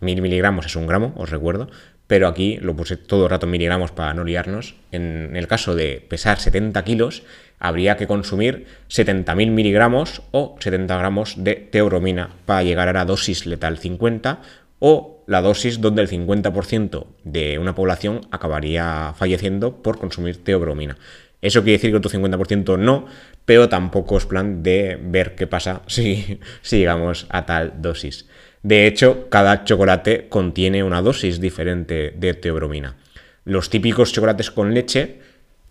1000 0.00 0.20
miligramos 0.20 0.66
es 0.66 0.76
un 0.76 0.86
gramo, 0.86 1.14
os 1.16 1.30
recuerdo, 1.30 1.70
pero 2.10 2.26
aquí 2.26 2.56
lo 2.56 2.74
puse 2.74 2.96
todo 2.96 3.22
el 3.22 3.30
rato 3.30 3.46
en 3.46 3.52
miligramos 3.52 3.92
para 3.92 4.12
no 4.14 4.24
liarnos. 4.24 4.74
En 4.90 5.36
el 5.36 5.46
caso 5.46 5.76
de 5.76 6.04
pesar 6.08 6.40
70 6.40 6.82
kilos, 6.82 7.22
habría 7.60 7.96
que 7.96 8.08
consumir 8.08 8.66
70.000 8.88 9.52
miligramos 9.52 10.20
o 10.32 10.56
70 10.58 10.98
gramos 10.98 11.34
de 11.44 11.54
teobromina 11.54 12.30
para 12.46 12.64
llegar 12.64 12.88
a 12.88 12.92
la 12.92 13.04
dosis 13.04 13.46
letal 13.46 13.78
50 13.78 14.40
o 14.80 15.22
la 15.28 15.40
dosis 15.40 15.80
donde 15.80 16.02
el 16.02 16.08
50% 16.08 17.06
de 17.22 17.60
una 17.60 17.76
población 17.76 18.22
acabaría 18.32 19.14
falleciendo 19.16 19.80
por 19.80 20.00
consumir 20.00 20.42
teobromina. 20.42 20.96
Eso 21.40 21.62
quiere 21.62 21.78
decir 21.78 21.92
que 21.92 21.98
otro 21.98 22.10
50% 22.10 22.76
no, 22.76 23.06
pero 23.44 23.68
tampoco 23.68 24.16
es 24.16 24.26
plan 24.26 24.64
de 24.64 24.98
ver 25.00 25.36
qué 25.36 25.46
pasa 25.46 25.82
si, 25.86 26.40
si 26.60 26.78
llegamos 26.78 27.26
a 27.28 27.46
tal 27.46 27.80
dosis. 27.80 28.26
De 28.62 28.86
hecho, 28.86 29.28
cada 29.30 29.64
chocolate 29.64 30.28
contiene 30.28 30.84
una 30.84 31.00
dosis 31.00 31.40
diferente 31.40 32.12
de 32.16 32.34
teobromina. 32.34 32.96
Los 33.44 33.70
típicos 33.70 34.12
chocolates 34.12 34.50
con 34.50 34.74
leche 34.74 35.18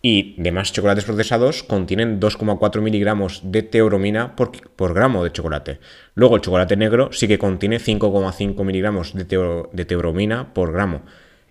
y 0.01 0.33
demás 0.41 0.73
chocolates 0.73 1.03
procesados 1.03 1.61
contienen 1.61 2.19
2,4 2.19 2.81
miligramos 2.81 3.41
de 3.43 3.63
teobromina 3.63 4.35
por, 4.35 4.51
por, 4.75 4.93
gramo 4.93 5.23
de 5.23 5.31
chocolate. 5.31 5.79
Luego 6.15 6.37
el 6.37 6.41
chocolate 6.41 6.77
negro 6.77 7.09
sí 7.11 7.27
que 7.27 7.37
contiene 7.37 7.79
5,5 7.79 8.63
miligramos 8.63 9.13
de, 9.13 9.25
de 9.71 9.85
teobromina 9.85 10.53
por 10.53 10.71
gramo. 10.71 11.01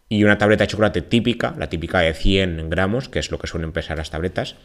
Y 0.08 0.24
una 0.24 0.38
tableta 0.38 0.64
de 0.64 0.68
chocolate 0.68 1.02
típica, 1.02 1.54
la 1.58 1.68
típica 1.68 2.00
de 2.00 2.14
100 2.14 2.70
gramos, 2.70 3.08
que 3.08 3.18
es 3.18 3.30
lo 3.30 3.38
que 3.38 3.46
suelen 3.46 3.72
pesar 3.72 3.98
las 3.98 4.10
tabletas, 4.10 4.56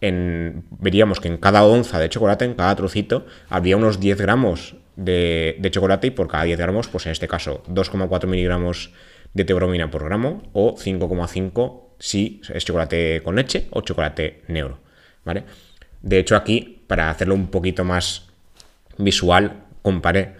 veríamos 0.00 1.20
que 1.20 1.28
en 1.28 1.36
cada 1.36 1.64
onza 1.64 1.98
de 1.98 2.08
chocolate, 2.08 2.44
en 2.44 2.54
cada 2.54 2.74
trocito, 2.74 3.26
habría 3.50 3.76
unos 3.76 4.00
10 4.00 4.18
gramos 4.18 4.76
de, 4.98 5.68
chocolate 5.70 6.08
y 6.08 6.10
por 6.10 6.28
cada 6.28 6.44
10 6.44 6.58
gramos, 6.58 6.88
pues 6.88 7.06
en 7.06 7.12
este 7.12 7.28
caso 7.28 7.62
2,4 7.68 8.26
miligramos 8.26 8.92
de 9.32 9.44
teobromina 9.44 9.90
por 9.90 10.04
gramo 10.04 10.42
o 10.52 10.76
5,5 10.76 11.82
si 11.98 12.40
es 12.52 12.64
chocolate 12.64 13.22
con 13.22 13.36
leche 13.36 13.66
o 13.70 13.80
chocolate 13.80 14.42
negro, 14.48 14.80
¿vale? 15.24 15.44
De 16.02 16.18
hecho 16.18 16.36
aquí, 16.36 16.82
para 16.86 17.10
hacerlo 17.10 17.34
un 17.34 17.48
poquito 17.48 17.84
más 17.84 18.28
visual, 18.96 19.64
comparé 19.82 20.34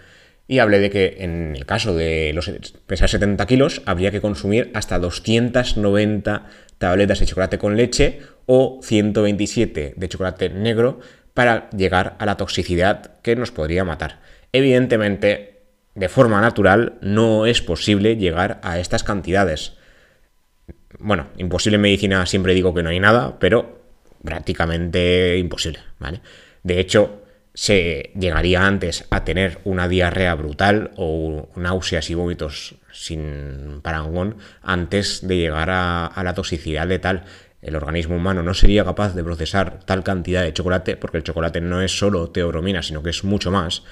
y 0.49 0.59
hablé 0.59 0.79
de 0.81 0.91
que 0.91 1.17
en 1.19 1.55
el 1.55 1.67
caso 1.67 1.95
de 1.95 2.33
los 2.35 2.51
pesar 2.87 3.09
70 3.09 3.47
kilos 3.47 3.83
habría 3.87 4.11
que 4.11 4.21
consumir 4.21 4.71
hasta 4.75 4.99
290 4.99 6.47
tabletas 6.79 7.21
de 7.21 7.27
chocolate 7.27 7.59
con 7.59 7.77
leche 7.77 8.21
o 8.47 8.81
127 8.83 9.95
de 9.97 10.09
chocolate 10.09 10.49
negro 10.49 11.01
para 11.35 11.71
llegar 11.71 12.17
a 12.19 12.27
la 12.27 12.37
toxicidad 12.37 13.21
que 13.23 13.37
nos 13.37 13.53
podría 13.53 13.85
matar. 13.85 14.21
Evidentemente, 14.53 15.63
de 15.95 16.09
forma 16.09 16.41
natural, 16.41 16.95
no 17.01 17.47
es 17.47 17.63
posible 17.63 18.17
llegar 18.17 18.61
a 18.63 18.79
estas 18.79 19.05
cantidades 19.05 19.79
bueno, 20.99 21.29
imposible 21.37 21.77
en 21.77 21.83
medicina 21.83 22.27
siempre 22.27 22.55
digo 22.55 22.75
que 22.75 22.83
no 22.83 22.91
hay 22.91 23.01
nada, 23.01 23.39
pero 23.39 23.79
prácticamente 24.25 25.37
imposible, 25.39 25.81
¿vale? 25.99 26.21
De 26.63 26.81
hecho, 26.81 27.23
se 27.55 28.13
llegaría 28.19 28.67
antes 28.67 29.05
a 29.11 29.25
tener 29.25 29.59
una 29.65 29.89
diarrea 29.89 30.35
brutal 30.35 30.93
o 30.97 31.49
náuseas 31.57 32.09
y 32.11 32.15
vómitos 32.15 32.77
sin 32.93 33.81
parangón 33.83 34.37
antes 34.63 35.27
de 35.27 35.37
llegar 35.37 35.71
a, 35.71 36.13
la 36.23 36.35
toxicidad 36.35 36.87
letal. 36.87 37.25
El 37.61 37.75
organismo 37.75 38.17
humano 38.17 38.43
no 38.43 38.55
sería 38.55 38.85
capaz 38.85 39.15
de 39.15 39.25
procesar 39.25 39.81
tal 39.85 40.05
cantidad 40.05 40.43
de 40.43 40.53
chocolate 40.53 40.97
porque 40.97 41.19
el 41.19 41.25
chocolate 41.25 41.61
no 41.61 41.83
es 41.83 41.97
solo 41.97 42.31
teobromina, 42.31 42.83
sino 42.83 43.03
que 43.03 43.11
es 43.11 43.25
mucho 43.25 43.51
más 43.51 43.83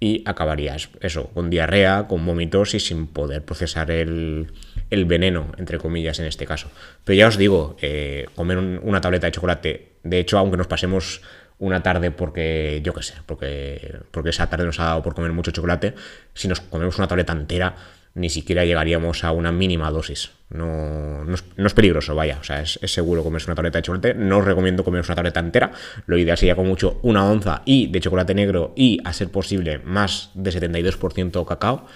y 0.00 0.22
acabarías 0.26 0.90
eso, 1.00 1.28
con 1.28 1.50
diarrea, 1.50 2.06
con 2.08 2.24
vómitos 2.26 2.74
y 2.74 2.80
sin 2.80 3.06
poder 3.06 3.42
procesar 3.42 3.90
el, 3.90 4.52
veneno, 4.90 5.52
entre 5.56 5.78
comillas, 5.78 6.18
en 6.18 6.26
este 6.26 6.46
caso. 6.46 6.70
Pero 7.04 7.16
ya 7.16 7.28
os 7.28 7.38
digo, 7.38 7.76
eh, 7.80 8.26
comer 8.34 8.58
una 8.58 9.00
tableta 9.00 9.26
de 9.26 9.32
chocolate, 9.32 9.92
de 10.02 10.18
hecho, 10.18 10.38
aunque 10.38 10.56
nos 10.56 10.66
pasemos 10.66 11.22
una 11.58 11.82
tarde 11.82 12.10
porque, 12.10 12.80
yo 12.82 12.92
qué 12.92 13.02
sé, 13.02 13.14
porque, 13.26 13.98
porque 14.10 14.30
esa 14.30 14.50
tarde 14.50 14.66
nos 14.66 14.80
ha 14.80 14.84
dado 14.84 15.02
por 15.02 15.14
comer 15.14 15.32
mucho 15.32 15.52
chocolate, 15.52 15.94
si 16.34 16.48
nos 16.48 16.60
comemos 16.60 16.98
una 16.98 17.08
tableta 17.08 17.32
entera, 17.32 17.74
ni 18.14 18.30
siquiera 18.30 18.64
llegaríamos 18.64 19.24
a 19.24 19.32
una 19.32 19.50
mínima 19.50 19.90
dosis. 19.90 20.30
No, 20.50 21.24
es, 21.32 21.74
peligroso, 21.74 22.14
vaya. 22.14 22.38
O 22.40 22.44
sea, 22.44 22.60
es, 22.62 22.78
seguro 22.84 23.24
comerse 23.24 23.48
una 23.48 23.56
tableta 23.56 23.78
de 23.78 23.82
chocolate. 23.82 24.14
No 24.14 24.38
os 24.38 24.44
recomiendo 24.44 24.84
comeros 24.84 25.08
una 25.08 25.16
tableta 25.16 25.40
entera. 25.40 25.72
Lo 26.06 26.16
ideal 26.16 26.38
sería 26.38 26.54
con 26.54 26.66
mucho 26.66 27.00
una 27.02 27.28
onza 27.28 27.62
y 27.64 27.88
de 27.88 28.00
chocolate 28.00 28.34
negro 28.34 28.72
y, 28.76 29.00
a 29.04 29.12
ser 29.12 29.30
posible, 29.30 29.80
más 29.80 30.30
de 30.34 30.52
72% 30.52 31.44
cacao, 31.44 31.86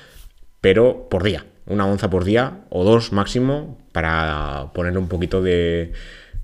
pero 0.60 1.08
por 1.08 1.22
día. 1.22 1.46
Una 1.66 1.86
onza 1.86 2.10
por 2.10 2.24
día 2.24 2.62
o 2.70 2.82
dos 2.82 3.12
máximo 3.12 3.78
para 3.92 4.70
poner 4.74 4.98
un 4.98 5.06
poquito 5.06 5.40
de, 5.40 5.92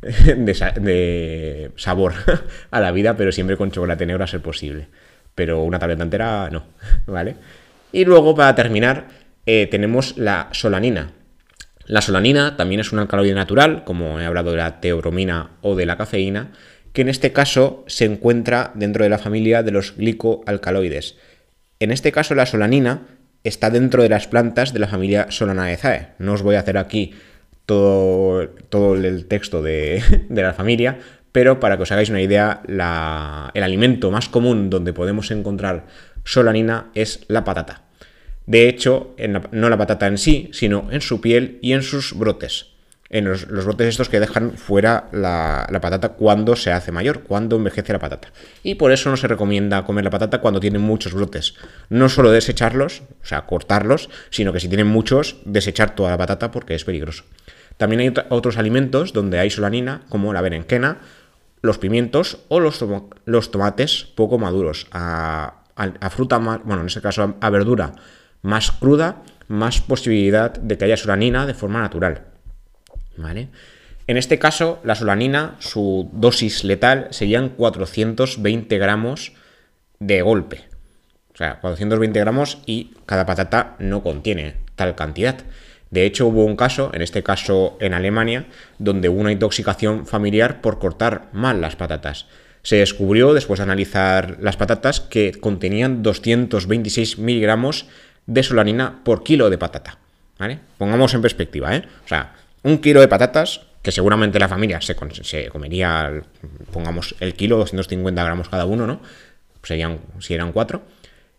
de 0.03 1.73
sabor 1.77 2.13
a 2.71 2.81
la 2.81 2.93
vida, 2.93 3.17
pero 3.17 3.33
siempre 3.33 3.57
con 3.57 3.73
chocolate 3.73 4.07
negro 4.07 4.23
a 4.23 4.29
ser 4.29 4.41
posible. 4.41 4.87
Pero 5.35 5.63
una 5.63 5.81
tableta 5.81 6.05
entera 6.05 6.49
no, 6.53 6.65
¿vale? 7.07 7.35
Y 7.91 8.05
luego, 8.05 8.35
para 8.35 8.55
terminar, 8.55 9.24
eh, 9.47 9.67
tenemos 9.71 10.17
la 10.17 10.49
solanina. 10.53 11.13
La 11.87 12.01
solanina 12.01 12.57
también 12.57 12.81
es 12.81 12.93
un 12.93 12.99
alcaloide 12.99 13.35
natural, 13.35 13.85
como 13.85 14.21
he 14.21 14.25
hablado 14.25 14.53
de 14.53 14.57
la 14.57 14.81
teobromina 14.81 15.51
o 15.61 15.77
de 15.77 15.85
la 15.85 15.99
cafeína, 15.99 16.53
que 16.95 17.03
en 17.03 17.09
este 17.09 17.33
caso 17.33 17.85
se 17.87 18.07
encuentra 18.07 18.73
dentro 18.75 19.05
de 19.05 19.11
la 19.11 19.19
familia 19.19 19.63
de 19.63 19.73
los 19.73 19.97
glicoalcaloides. 19.97 21.17
En 21.81 21.91
este 21.91 22.13
caso, 22.13 22.35
la 22.35 22.47
solanina 22.47 23.03
está 23.43 23.69
dentro 23.69 24.03
de 24.03 24.09
las 24.09 24.27
plantas 24.27 24.73
de 24.73 24.79
la 24.79 24.89
familia 24.89 25.27
Solanaceae. 25.31 26.15
No 26.19 26.33
os 26.33 26.43
voy 26.43 26.55
a 26.55 26.61
hacer 26.61 26.79
aquí 26.79 27.13
todo, 27.67 28.49
todo 28.69 28.95
el 28.95 29.27
texto 29.27 29.63
de, 29.63 30.03
la 30.31 30.55
familia, 30.55 30.99
pero 31.33 31.61
para 31.61 31.77
que 31.77 31.83
os 31.83 31.93
hagáis 31.93 32.11
una 32.11 32.23
idea, 32.23 32.63
el 32.67 33.63
alimento 33.63 34.11
más 34.11 34.29
común 34.29 34.71
donde 34.71 34.93
podemos 34.93 35.31
encontrar 35.31 35.87
solanina 36.25 36.91
es 36.95 37.25
la 37.29 37.45
patata. 37.45 37.83
De 38.47 38.69
hecho, 38.69 39.15
no 39.53 39.71
la 39.71 39.79
patata 39.79 40.07
en 40.07 40.19
sí, 40.19 40.51
sino 40.53 40.89
en 40.91 41.01
su 41.01 41.21
piel 41.21 41.59
y 41.63 41.73
en 41.73 41.83
sus 41.83 42.17
brotes. 42.17 42.75
En 43.11 43.27
los, 43.27 43.47
brotes 43.47 43.89
estos 43.89 44.09
que 44.09 44.19
dejan 44.19 44.57
fuera 44.57 45.09
la, 45.13 45.67
patata 45.81 46.11
cuando 46.11 46.57
se 46.57 46.73
hace 46.73 46.91
mayor, 46.91 47.23
cuando 47.23 47.57
envejece 47.57 47.93
la 47.93 47.99
patata. 47.99 48.33
Y 48.63 48.75
por 48.75 48.93
eso 48.93 49.09
no 49.09 49.17
se 49.17 49.29
recomienda 49.29 49.85
comer 49.85 50.05
la 50.05 50.11
patata 50.11 50.41
cuando 50.41 50.61
tiene 50.61 50.79
muchos 50.79 51.15
brotes. 51.15 51.55
No 51.91 52.09
solo 52.09 52.31
desecharlos, 52.31 53.03
o 53.23 53.27
sea, 53.27 53.47
cortarlos, 53.47 54.11
sino 54.31 54.53
que 54.53 54.61
si 54.61 54.69
tienen 54.69 54.89
muchos, 54.89 55.37
desechar 55.45 55.95
toda 55.95 56.11
la 56.11 56.19
patata 56.19 56.51
porque 56.51 56.75
es 56.75 56.85
peligroso. 56.85 57.25
También 57.77 58.01
hay 58.01 58.13
otros 58.31 58.59
alimentos 58.59 59.13
donde 59.13 59.39
hay 59.39 59.51
solanina, 59.51 60.03
como 60.09 60.33
la 60.33 60.41
berenjena, 60.41 60.99
los 61.63 61.79
pimientos 61.79 62.39
o 62.49 62.61
los, 62.61 62.81
tomates 63.51 64.05
poco 64.15 64.39
maduros. 64.39 64.87
A, 64.93 65.63
a, 65.77 66.11
fruta 66.11 66.39
más, 66.39 66.61
bueno, 66.65 66.83
en 66.83 66.89
ese 66.89 67.01
caso 67.01 67.37
a 67.41 67.51
verdura 67.51 67.95
más 68.45 68.71
cruda, 68.71 69.23
más 69.49 69.81
posibilidad 69.81 70.53
de 70.53 70.79
que 70.79 70.85
haya 70.85 70.99
solanina 70.99 71.47
de 71.47 71.55
forma 71.55 71.81
natural. 71.81 72.27
¿Vale? 73.17 73.49
En 74.07 74.19
este 74.19 74.39
caso, 74.39 74.81
la 74.85 74.95
solanina, 74.95 75.57
su 75.61 76.11
dosis 76.13 76.63
letal 76.63 77.09
serían 77.11 77.49
420 77.49 78.79
gramos 78.79 79.33
de 79.99 80.21
golpe. 80.21 80.65
O 81.33 81.37
sea, 81.39 81.59
420 81.61 82.21
gramos 82.21 82.59
y 82.67 82.93
cada 83.07 83.25
patata 83.25 83.77
no 83.79 84.03
contiene 84.03 84.57
tal 84.77 84.95
cantidad. 84.95 85.39
De 85.91 86.05
hecho, 86.05 86.27
hubo 86.27 86.45
un 86.45 86.57
caso, 86.57 86.91
en 86.93 87.01
este 87.01 87.23
caso 87.23 87.79
en 87.81 87.95
Alemania, 87.95 88.47
donde 88.79 89.09
hubo 89.09 89.21
una 89.21 89.33
intoxicación 89.33 90.07
familiar 90.07 90.61
por 90.61 90.79
cortar 90.79 91.31
mal 91.33 91.63
las 91.63 91.77
patatas. 91.77 92.27
Se 92.63 92.77
descubrió, 92.77 93.33
después 93.33 93.59
de 93.59 93.65
analizar 93.65 94.37
las 94.41 94.57
patatas, 94.57 95.01
que 95.01 95.33
contenían 95.33 96.03
226 96.03 97.19
miligramos 97.19 97.87
de 98.27 98.43
solanina 98.43 99.01
por 99.05 99.23
kilo 99.23 99.51
de 99.51 99.59
patata. 99.59 99.99
¿Vale? 100.39 100.59
Pongamos 100.79 101.15
en 101.15 101.23
perspectiva, 101.23 101.77
¿eh? 101.77 101.85
O 102.05 102.09
sea, 102.09 102.35
un 102.63 102.79
kilo 102.79 103.01
de 103.01 103.09
patatas, 103.09 103.61
que 103.83 103.93
seguramente 103.93 104.39
la 104.39 104.49
familia 104.49 104.81
se, 104.81 104.97
comería, 104.97 106.23
pongamos 106.73 107.15
el 107.21 107.35
kilo, 107.35 107.59
250 107.59 108.25
gramos 108.25 108.49
cada 108.49 108.65
uno, 108.65 108.87
¿no? 108.87 109.01
Serían, 109.63 110.01
si 110.19 110.35
eran 110.35 110.53
cuatro. 110.53 110.83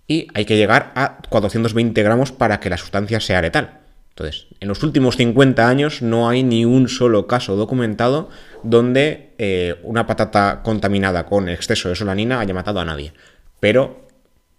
Y 0.07 0.27
hay 0.33 0.45
que 0.45 0.55
llegar 0.55 0.91
a 0.95 1.17
420 1.29 2.03
gramos 2.03 2.31
para 2.31 2.59
que 2.59 2.69
la 2.69 2.77
sustancia 2.77 3.19
sea 3.19 3.41
letal. 3.41 3.79
Entonces, 4.09 4.47
en 4.61 4.69
los 4.69 4.81
últimos 4.83 5.17
50 5.17 5.67
años 5.67 6.01
no 6.01 6.29
hay 6.29 6.41
ni 6.43 6.63
un 6.63 6.87
solo 6.87 7.27
caso 7.27 7.55
documentado 7.55 8.29
donde 8.63 9.33
eh, 9.37 9.77
una 9.83 10.07
patata 10.07 10.61
contaminada 10.63 11.25
con 11.25 11.49
exceso 11.49 11.89
de 11.89 11.95
solanina 11.95 12.39
haya 12.39 12.53
matado 12.53 12.79
a 12.79 12.85
nadie. 12.85 13.13
Pero 13.59 14.07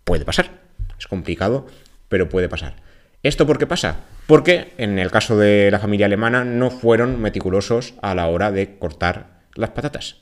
puede 0.05 0.27
pasar. 0.27 0.51
Es 0.99 1.07
complicado 1.07 1.67
pero 2.09 2.29
puede 2.29 2.49
pasar. 2.49 2.77
¿Esto 3.23 3.47
por 3.47 3.59
qué 3.59 3.67
pasa? 3.67 3.97
Porque 4.27 4.73
en 4.79 4.99
el 4.99 5.11
caso 5.11 5.37
de 5.37 5.71
la 5.71 5.79
familia 5.79 6.07
alemana 6.07 6.45
no 6.45 6.71
fueron 6.71 7.21
meticulosos 7.21 7.95
a 8.03 8.15
la 8.15 8.29
hora 8.29 8.53
de 8.53 8.79
cortar 8.79 9.41
las 9.55 9.71
patatas. 9.71 10.19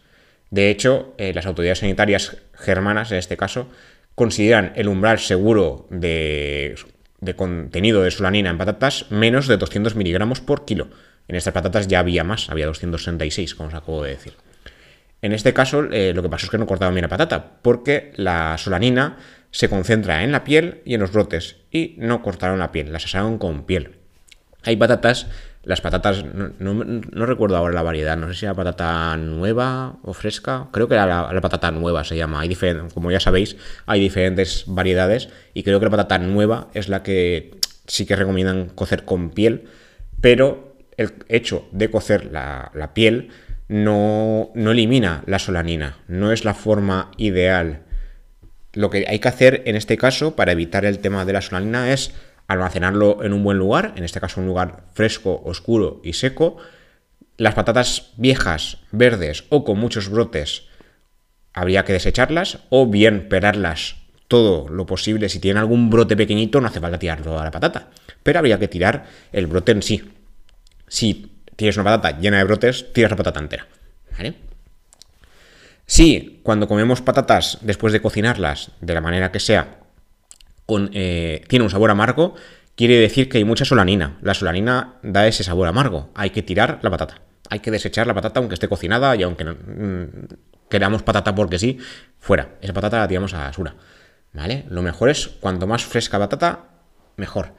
De 0.50 0.70
hecho, 0.70 1.14
eh, 1.18 1.34
las 1.34 1.46
autoridades 1.46 1.80
sanitarias 1.80 2.36
germanas, 2.54 3.10
en 3.12 3.18
este 3.18 3.36
caso, 3.36 3.68
consideran 4.14 4.72
el 4.76 4.88
umbral 4.88 5.18
seguro 5.18 5.86
de, 5.90 6.76
contenido 7.36 8.02
de 8.02 8.10
solanina 8.10 8.50
en 8.50 8.58
patatas 8.58 9.10
menos 9.10 9.48
de 9.48 9.56
200 9.56 9.96
miligramos 9.96 10.40
por 10.40 10.64
kilo. 10.64 10.88
En 11.26 11.36
estas 11.36 11.54
patatas 11.54 11.88
ya 11.88 11.98
había 11.98 12.22
más, 12.22 12.50
había 12.50 12.66
266, 12.66 13.54
como 13.54 13.68
os 13.68 13.74
acabo 13.74 14.02
de 14.04 14.10
decir. 14.10 14.34
En 15.22 15.32
este 15.32 15.54
caso, 15.54 15.84
eh, 15.90 16.12
lo 16.14 16.22
que 16.22 16.28
pasó 16.28 16.46
es 16.46 16.50
que 16.50 16.58
no 16.58 16.66
cortaban 16.66 16.94
bien 16.94 17.02
la 17.02 17.08
patata, 17.08 17.56
porque 17.62 18.12
la 18.16 18.56
solanina 18.58 19.16
se 19.54 19.68
concentra 19.68 20.24
en 20.24 20.32
la 20.32 20.42
piel 20.42 20.82
y 20.84 20.94
en 20.94 21.00
los 21.00 21.12
brotes, 21.12 21.58
y 21.70 21.94
no 21.98 22.22
cortaron 22.22 22.58
la 22.58 22.72
piel, 22.72 22.92
las 22.92 23.04
asaron 23.04 23.38
con 23.38 23.66
piel. 23.66 23.92
Hay 24.64 24.74
patatas, 24.74 25.28
las 25.62 25.80
patatas, 25.80 26.24
no, 26.24 27.24
recuerdo 27.24 27.56
ahora 27.56 27.72
la 27.72 27.84
variedad, 27.84 28.16
no 28.16 28.26
sé 28.26 28.34
si 28.34 28.46
era 28.46 28.54
patata 28.54 29.16
nueva 29.16 29.98
o 30.02 30.12
fresca, 30.12 30.66
creo 30.72 30.88
que 30.88 30.94
era 30.94 31.06
la, 31.06 31.40
patata 31.40 31.70
nueva 31.70 32.02
se 32.02 32.16
llama, 32.16 32.40
hay 32.40 32.58
como 32.92 33.12
ya 33.12 33.20
sabéis, 33.20 33.56
hay 33.86 34.00
diferentes 34.00 34.64
variedades, 34.66 35.28
y 35.54 35.62
creo 35.62 35.78
que 35.78 35.86
la 35.86 35.90
patata 35.92 36.18
nueva 36.18 36.66
es 36.74 36.88
la 36.88 37.04
que 37.04 37.52
sí 37.86 38.06
que 38.06 38.16
recomiendan 38.16 38.70
cocer 38.70 39.04
con 39.04 39.30
piel, 39.30 39.68
pero 40.20 40.74
el 40.96 41.12
hecho 41.28 41.68
de 41.70 41.92
cocer 41.92 42.32
la, 42.32 42.72
la 42.74 42.92
piel 42.92 43.28
no, 43.68 44.50
no 44.56 44.72
elimina 44.72 45.22
la 45.26 45.38
solanina, 45.38 45.98
no 46.08 46.32
es 46.32 46.44
la 46.44 46.54
forma 46.54 47.12
ideal 47.18 47.83
lo 48.74 48.90
que 48.90 49.06
hay 49.08 49.18
que 49.18 49.28
hacer 49.28 49.62
en 49.66 49.76
este 49.76 49.96
caso 49.96 50.37
para 50.37 50.52
evitar 50.52 50.84
el 50.84 50.98
tema 50.98 51.24
de 51.24 51.32
la 51.32 51.40
solanina 51.40 51.92
es 51.92 52.12
almacenarlo 52.46 53.24
en 53.24 53.32
un 53.32 53.42
buen 53.42 53.58
lugar, 53.58 53.94
en 53.96 54.04
este 54.04 54.20
caso 54.20 54.40
un 54.40 54.46
lugar 54.46 54.84
fresco, 54.92 55.42
oscuro 55.44 56.00
y 56.04 56.12
seco. 56.12 56.58
Las 57.37 57.54
patatas 57.54 58.12
viejas, 58.16 58.78
verdes 58.92 59.44
o 59.48 59.64
con 59.64 59.78
muchos 59.78 60.08
brotes 60.08 60.64
habría 61.52 61.84
que 61.84 61.92
desecharlas 61.92 62.58
o 62.68 62.87
bien 62.87 63.28
pelarlas 63.28 63.96
todo 64.28 64.68
lo 64.68 64.87
posible. 64.87 65.28
Si 65.28 65.38
tienen 65.38 65.58
algún 65.58 65.90
brote 65.90 66.16
pequeñito 66.16 66.60
no 66.60 66.68
hace 66.68 66.80
falta 66.80 66.98
tirarlo 66.98 67.38
a 67.38 67.44
la 67.44 67.50
patata, 67.50 67.90
pero 68.22 68.38
habría 68.38 68.58
que 68.58 68.68
tirar 68.68 69.06
el 69.32 69.46
brote 69.46 69.72
en 69.72 69.82
sí. 69.82 70.10
Si 70.88 71.40
tienes 71.56 71.76
una 71.76 71.84
patata 71.84 72.18
llena 72.18 72.38
de 72.38 72.44
brotes, 72.44 72.92
tiras 72.92 73.10
la 73.10 73.16
patata 73.16 73.40
entera. 73.40 73.66
¿Vale? 74.16 74.34
Si 75.86 76.40
cuando 76.42 76.68
comemos 76.68 77.02
patatas 77.02 77.58
después 77.60 77.92
de 77.92 78.00
cocinarlas, 78.00 78.70
de 78.80 78.94
la 78.94 79.00
manera 79.00 79.32
que 79.32 79.40
sea, 79.40 79.78
eh, 80.92 81.44
tiene 81.48 81.64
un 81.64 81.70
sabor 81.70 81.90
amargo, 81.90 82.34
quiere 82.74 82.96
decir 82.96 83.28
que 83.28 83.38
hay 83.38 83.44
mucha 83.44 83.64
solanina. 83.64 84.18
La 84.22 84.34
solanina 84.34 84.94
da 85.02 85.26
ese 85.26 85.44
sabor 85.44 85.68
amargo. 85.68 86.10
Hay 86.14 86.30
que 86.30 86.42
tirar 86.42 86.78
la 86.82 86.90
patata. 86.90 87.20
Hay 87.50 87.60
que 87.60 87.70
desechar 87.70 88.06
la 88.06 88.14
patata 88.14 88.40
aunque 88.40 88.54
esté 88.54 88.68
cocinada 88.68 89.14
y 89.16 89.22
aunque 89.22 89.44
mm, 89.44 90.26
queramos 90.70 91.02
patata 91.02 91.34
porque 91.34 91.58
sí, 91.58 91.78
fuera. 92.18 92.56
Esa 92.62 92.72
patata 92.72 92.98
la 92.98 93.08
tiramos 93.08 93.34
a 93.34 93.38
la 93.38 93.44
basura. 93.44 93.74
¿Vale? 94.32 94.64
Lo 94.68 94.82
mejor 94.82 95.10
es 95.10 95.28
cuanto 95.28 95.66
más 95.66 95.84
fresca 95.84 96.18
patata, 96.18 96.64
mejor. 97.16 97.52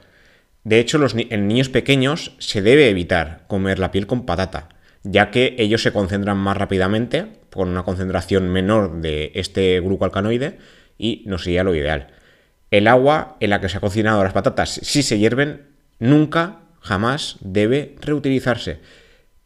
De 0.64 0.80
hecho, 0.80 0.98
los, 0.98 1.14
en 1.16 1.46
niños 1.46 1.68
pequeños 1.68 2.32
se 2.38 2.60
debe 2.60 2.90
evitar 2.90 3.44
comer 3.46 3.78
la 3.78 3.92
piel 3.92 4.06
con 4.06 4.26
patata, 4.26 4.68
ya 5.08 5.30
que 5.30 5.54
ellos 5.58 5.82
se 5.82 5.92
concentran 5.92 6.36
más 6.36 6.56
rápidamente 6.56 7.26
con 7.52 7.68
una 7.68 7.84
concentración 7.84 8.48
menor 8.48 9.00
de 9.00 9.32
este 9.34 9.80
glucoalcanoide 9.80 10.58
y 10.98 11.22
no 11.26 11.38
sería 11.38 11.64
lo 11.64 11.74
ideal. 11.74 12.08
El 12.70 12.88
agua 12.88 13.36
en 13.40 13.50
la 13.50 13.60
que 13.60 13.68
se 13.68 13.76
ha 13.76 13.80
cocinado 13.80 14.24
las 14.24 14.32
patatas, 14.32 14.80
si 14.82 15.02
se 15.02 15.18
hierven, 15.18 15.66
nunca, 15.98 16.60
jamás 16.80 17.36
debe 17.40 17.94
reutilizarse. 18.00 18.80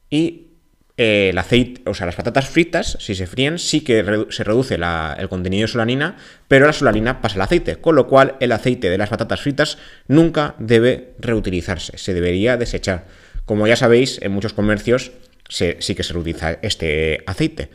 Y 0.08 0.48
eh, 0.96 1.28
el 1.30 1.38
aceite, 1.38 1.82
o 1.88 1.94
sea, 1.94 2.06
las 2.06 2.16
patatas 2.16 2.48
fritas, 2.48 2.96
si 2.98 3.14
se 3.14 3.26
fríen, 3.26 3.58
sí 3.58 3.82
que 3.82 4.26
se 4.30 4.44
reduce 4.44 4.74
el 4.74 5.28
contenido 5.28 5.62
de 5.62 5.68
solanina, 5.68 6.16
pero 6.48 6.66
la 6.66 6.72
solanina 6.72 7.20
pasa 7.20 7.36
al 7.36 7.42
aceite, 7.42 7.76
con 7.76 7.94
lo 7.94 8.06
cual 8.06 8.36
el 8.40 8.52
aceite 8.52 8.88
de 8.88 8.98
las 8.98 9.10
patatas 9.10 9.42
fritas 9.42 9.78
nunca 10.08 10.54
debe 10.58 11.14
reutilizarse, 11.18 11.98
se 11.98 12.14
debería 12.14 12.56
desechar. 12.56 13.06
Como 13.44 13.66
ya 13.66 13.76
sabéis, 13.76 14.20
en 14.22 14.32
muchos 14.32 14.52
comercios 14.52 15.12
sí 15.50 15.94
que 15.94 16.02
se 16.02 16.12
reutiliza 16.12 16.58
este 16.62 17.22
aceite. 17.26 17.70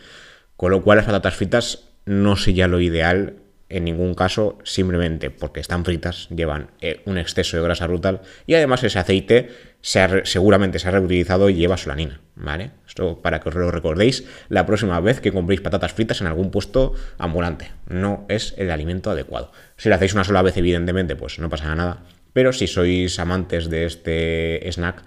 Con 0.58 0.72
lo 0.72 0.82
cual 0.82 0.98
las 0.98 1.06
patatas 1.06 1.36
fritas 1.36 1.90
no 2.06 2.36
sería 2.38 2.68
lo 2.68 2.80
ideal 2.80 3.36
en 3.68 3.84
ningún 3.84 4.14
caso, 4.14 4.60
simplemente 4.64 5.32
porque 5.32 5.60
están 5.60 5.86
fritas, 5.86 6.30
llevan 6.30 6.70
eh, 6.82 7.02
un 7.06 7.18
exceso 7.18 7.58
de 7.58 7.64
grasa 7.64 7.88
brutal 7.88 8.22
y 8.46 8.54
además 8.54 8.84
ese 8.84 9.00
aceite 9.00 9.50
seguramente 9.82 10.80
se 10.80 10.88
ha 10.88 10.92
reutilizado 10.92 11.50
y 11.50 11.56
lleva 11.56 11.78
solanina, 11.78 12.22
¿vale? 12.36 12.72
Esto 12.88 13.22
para 13.22 13.40
que 13.40 13.50
os 13.50 13.56
lo 13.56 13.72
recordéis 13.72 14.26
la 14.50 14.66
próxima 14.66 15.00
vez 15.00 15.20
que 15.20 15.32
compréis 15.32 15.62
patatas 15.62 15.94
fritas 15.94 16.22
en 16.22 16.28
algún 16.28 16.52
puesto 16.52 16.94
ambulante. 17.18 17.72
No 17.88 18.26
es 18.30 18.54
el 18.58 18.72
alimento 18.72 19.12
adecuado. 19.12 19.52
Si 19.78 19.90
lo 19.90 19.96
hacéis 19.96 20.14
una 20.14 20.24
sola 20.24 20.42
vez, 20.42 20.58
evidentemente, 20.58 21.16
pues 21.16 21.40
no 21.40 21.50
pasa 21.50 21.74
nada. 21.74 22.04
Pero 22.34 22.54
si 22.54 22.68
sois 22.68 23.18
amantes 23.20 23.70
de 23.70 23.86
este 23.86 24.72
snack, 24.72 25.04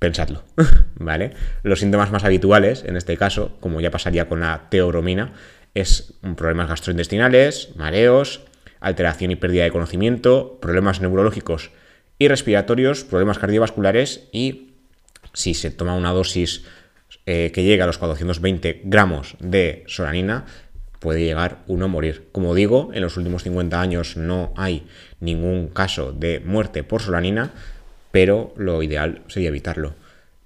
pensadlo, 0.00 0.42
¿vale? 0.96 1.34
Los 1.62 1.78
síntomas 1.78 2.10
más 2.10 2.24
habituales, 2.24 2.82
en 2.84 2.96
este 2.96 3.16
caso, 3.16 3.56
como 3.60 3.80
ya 3.80 3.92
pasaría 3.92 4.28
con 4.28 4.40
la 4.40 4.68
teoromina, 4.70 5.34
es 5.74 6.14
problemas 6.36 6.68
gastrointestinales, 6.68 7.76
mareos, 7.76 8.40
alteración 8.80 9.30
y 9.30 9.36
pérdida 9.36 9.62
de 9.62 9.70
conocimiento, 9.70 10.58
problemas 10.60 11.00
neurológicos 11.00 11.70
y 12.18 12.26
respiratorios, 12.26 13.04
problemas 13.04 13.38
cardiovasculares 13.38 14.28
y 14.32 14.72
si 15.32 15.54
se 15.54 15.70
toma 15.70 15.94
una 15.94 16.10
dosis 16.10 16.64
eh, 17.26 17.52
que 17.54 17.62
llega 17.62 17.84
a 17.84 17.86
los 17.86 17.98
420 17.98 18.80
gramos 18.84 19.36
de 19.38 19.84
solanina, 19.86 20.46
puede 20.98 21.24
llegar 21.24 21.58
uno 21.66 21.84
a 21.84 21.88
morir. 21.88 22.28
Como 22.32 22.54
digo, 22.54 22.90
en 22.92 23.02
los 23.02 23.16
últimos 23.16 23.42
50 23.42 23.80
años 23.80 24.16
no 24.16 24.52
hay 24.56 24.86
ningún 25.20 25.68
caso 25.68 26.12
de 26.12 26.40
muerte 26.40 26.82
por 26.84 27.02
solanina, 27.02 27.52
pero 28.10 28.52
lo 28.56 28.82
ideal 28.82 29.22
sería 29.28 29.48
evitarlo. 29.48 29.94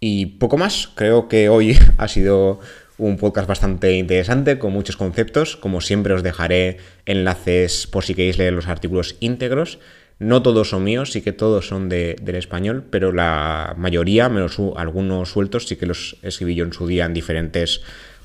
Y 0.01 0.27
poco 0.27 0.59
más, 0.59 0.91
creo 0.95 1.29
que 1.29 1.49
hoy 1.49 1.79
ha 1.99 2.09
sido 2.09 2.61
un 2.99 3.17
podcast 3.17 3.49
bastante 3.49 3.93
interesante 3.95 4.59
con 4.59 4.73
muchos 4.73 4.97
conceptos. 4.97 5.57
Como 5.57 5.81
siempre 5.81 6.15
os 6.15 6.23
dejaré 6.23 6.79
enlaces 7.07 7.87
por 7.87 8.05
si 8.05 8.15
queréis 8.15 8.39
leer 8.39 8.53
los 8.53 8.69
artículos 8.69 9.17
íntegros. 9.21 9.79
No 10.19 10.43
todos 10.43 10.69
son 10.71 10.85
míos, 10.85 11.11
sí 11.11 11.23
que 11.23 11.33
todos 11.33 11.67
son 11.67 11.89
de, 11.89 12.17
del 12.23 12.37
español, 12.37 12.85
pero 12.89 13.13
la 13.13 13.75
mayoría, 13.77 14.29
menos 14.29 14.59
algunos 14.77 15.31
sueltos, 15.31 15.67
sí 15.67 15.77
que 15.77 15.87
los 15.87 16.17
escribí 16.23 16.55
yo 16.55 16.65
en 16.65 16.73
su 16.73 16.87
día 16.87 17.05
en 17.05 17.15
diferentes 17.15 17.81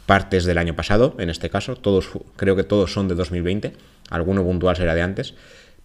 partes 0.06 0.46
del 0.46 0.60
año 0.60 0.76
pasado, 0.76 1.16
en 1.18 1.30
este 1.30 1.50
caso. 1.50 1.76
Todos, 1.76 2.10
creo 2.36 2.56
que 2.56 2.64
todos 2.64 2.94
son 2.94 3.08
de 3.08 3.16
2020. 3.16 3.74
Alguno 4.10 4.44
puntual 4.44 4.76
será 4.76 4.94
de 4.94 5.02
antes. 5.02 5.34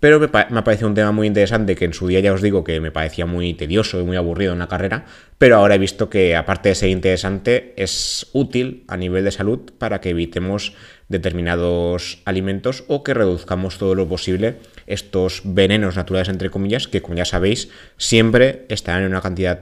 Pero 0.05 0.21
me, 0.21 0.29
ha 0.31 0.65
parecido 0.65 0.89
un 0.89 0.95
tema 0.95 1.13
muy 1.13 1.27
interesante 1.27 1.75
que 1.77 1.87
en 1.87 1.95
su 1.95 2.07
día 2.07 2.21
ya 2.21 2.35
os 2.35 2.43
digo 2.43 2.63
que 2.63 2.79
me 2.79 2.91
parecía 2.91 3.25
muy 3.25 3.55
tedioso 3.55 3.99
y 3.99 4.05
muy 4.05 4.19
aburrido 4.19 4.53
en 4.53 4.59
la 4.59 4.69
carrera, 4.69 5.07
pero 5.39 5.57
ahora 5.57 5.77
he 5.77 5.79
visto 5.79 6.11
que 6.11 6.37
aparte 6.37 6.69
de 6.69 6.75
ser 6.75 6.91
interesante 6.91 7.73
es 7.79 8.29
útil 8.35 8.85
a 8.87 8.99
nivel 8.99 9.25
de 9.25 9.31
salud 9.31 9.61
para 9.79 10.03
que 10.03 10.11
evitemos 10.11 10.75
determinados 11.09 12.21
alimentos 12.27 12.85
o 12.87 13.03
que 13.03 13.15
reduzcamos 13.15 13.79
todo 13.79 13.95
lo 13.95 14.07
posible 14.07 14.59
estos 14.87 15.41
venenos 15.43 15.97
naturales 15.97 16.29
entre 16.29 16.51
comillas 16.51 16.87
que 16.87 17.01
como 17.01 17.15
ya 17.15 17.25
sabéis 17.25 17.71
siempre 17.97 18.67
están 18.69 19.01
en 19.01 19.07
una 19.09 19.23
cantidad 19.23 19.59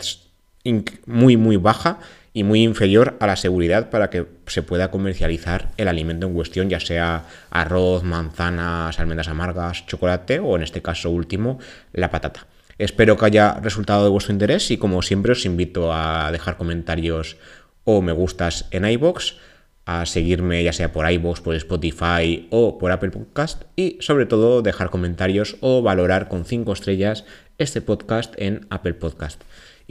muy 1.07 1.37
muy 1.37 1.57
baja 1.57 2.01
y 2.35 2.45
muy 2.45 2.63
inferior 2.63 3.17
a 3.21 3.27
la 3.27 3.37
seguridad 3.37 3.91
para 3.91 4.11
que 4.11 4.27
se 4.47 4.63
pueda 4.63 4.91
comercializar 4.91 5.71
el 5.77 5.89
alimento 5.89 6.27
en 6.27 6.35
cuestión, 6.35 6.71
ya 6.71 6.81
sea 6.81 7.27
arroz, 7.51 8.03
manzanas, 8.03 8.99
almendras 8.99 9.29
amargas, 9.29 9.87
chocolate 9.87 10.39
o 10.39 10.57
en 10.57 10.63
este 10.63 10.83
caso 10.83 11.11
último, 11.11 11.59
la 11.93 12.11
patata. 12.11 12.47
Espero 12.79 13.17
que 13.17 13.27
haya 13.27 13.55
resultado 13.61 14.05
de 14.05 14.11
vuestro 14.11 14.33
interés 14.33 14.71
y 14.71 14.79
como 14.79 15.03
siempre 15.03 15.33
os 15.33 15.45
invito 15.45 15.93
a 15.93 16.33
dejar 16.33 16.57
comentarios 16.57 17.37
o 17.85 18.01
me 18.01 18.13
gustas 18.13 18.67
en 18.71 18.87
iBox, 18.87 19.37
a 19.85 20.07
seguirme 20.07 20.63
ya 20.63 20.73
sea 20.73 20.93
por 20.93 21.11
iBox, 21.11 21.41
por 21.41 21.55
Spotify 21.57 22.49
o 22.51 22.79
por 22.79 22.93
Apple 22.93 23.11
Podcast 23.11 23.65
y 23.77 23.99
sobre 24.01 24.27
todo 24.27 24.63
dejar 24.63 24.91
comentarios 24.91 25.57
o 25.61 25.83
valorar 25.83 26.29
con 26.29 26.45
5 26.45 26.73
estrellas 26.73 27.25
este 27.59 27.81
podcast 27.81 28.35
en 28.39 28.67
Apple 28.71 28.95
Podcast. 28.95 29.43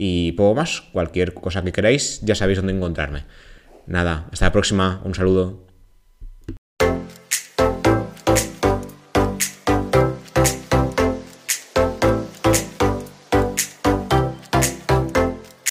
Y 0.04 0.32
poco 0.32 0.56
más, 0.56 0.80
cualquier 0.80 1.32
cosa 1.32 1.62
que 1.62 1.70
queráis, 1.70 2.22
ya 2.22 2.34
sabéis 2.34 2.58
dónde 2.58 2.72
encontrarme. 2.72 3.22
Nada, 3.86 4.26
hasta 4.32 4.46
la 4.46 4.52
próxima, 4.52 5.00
un 5.04 5.14
saludo. 5.14 5.64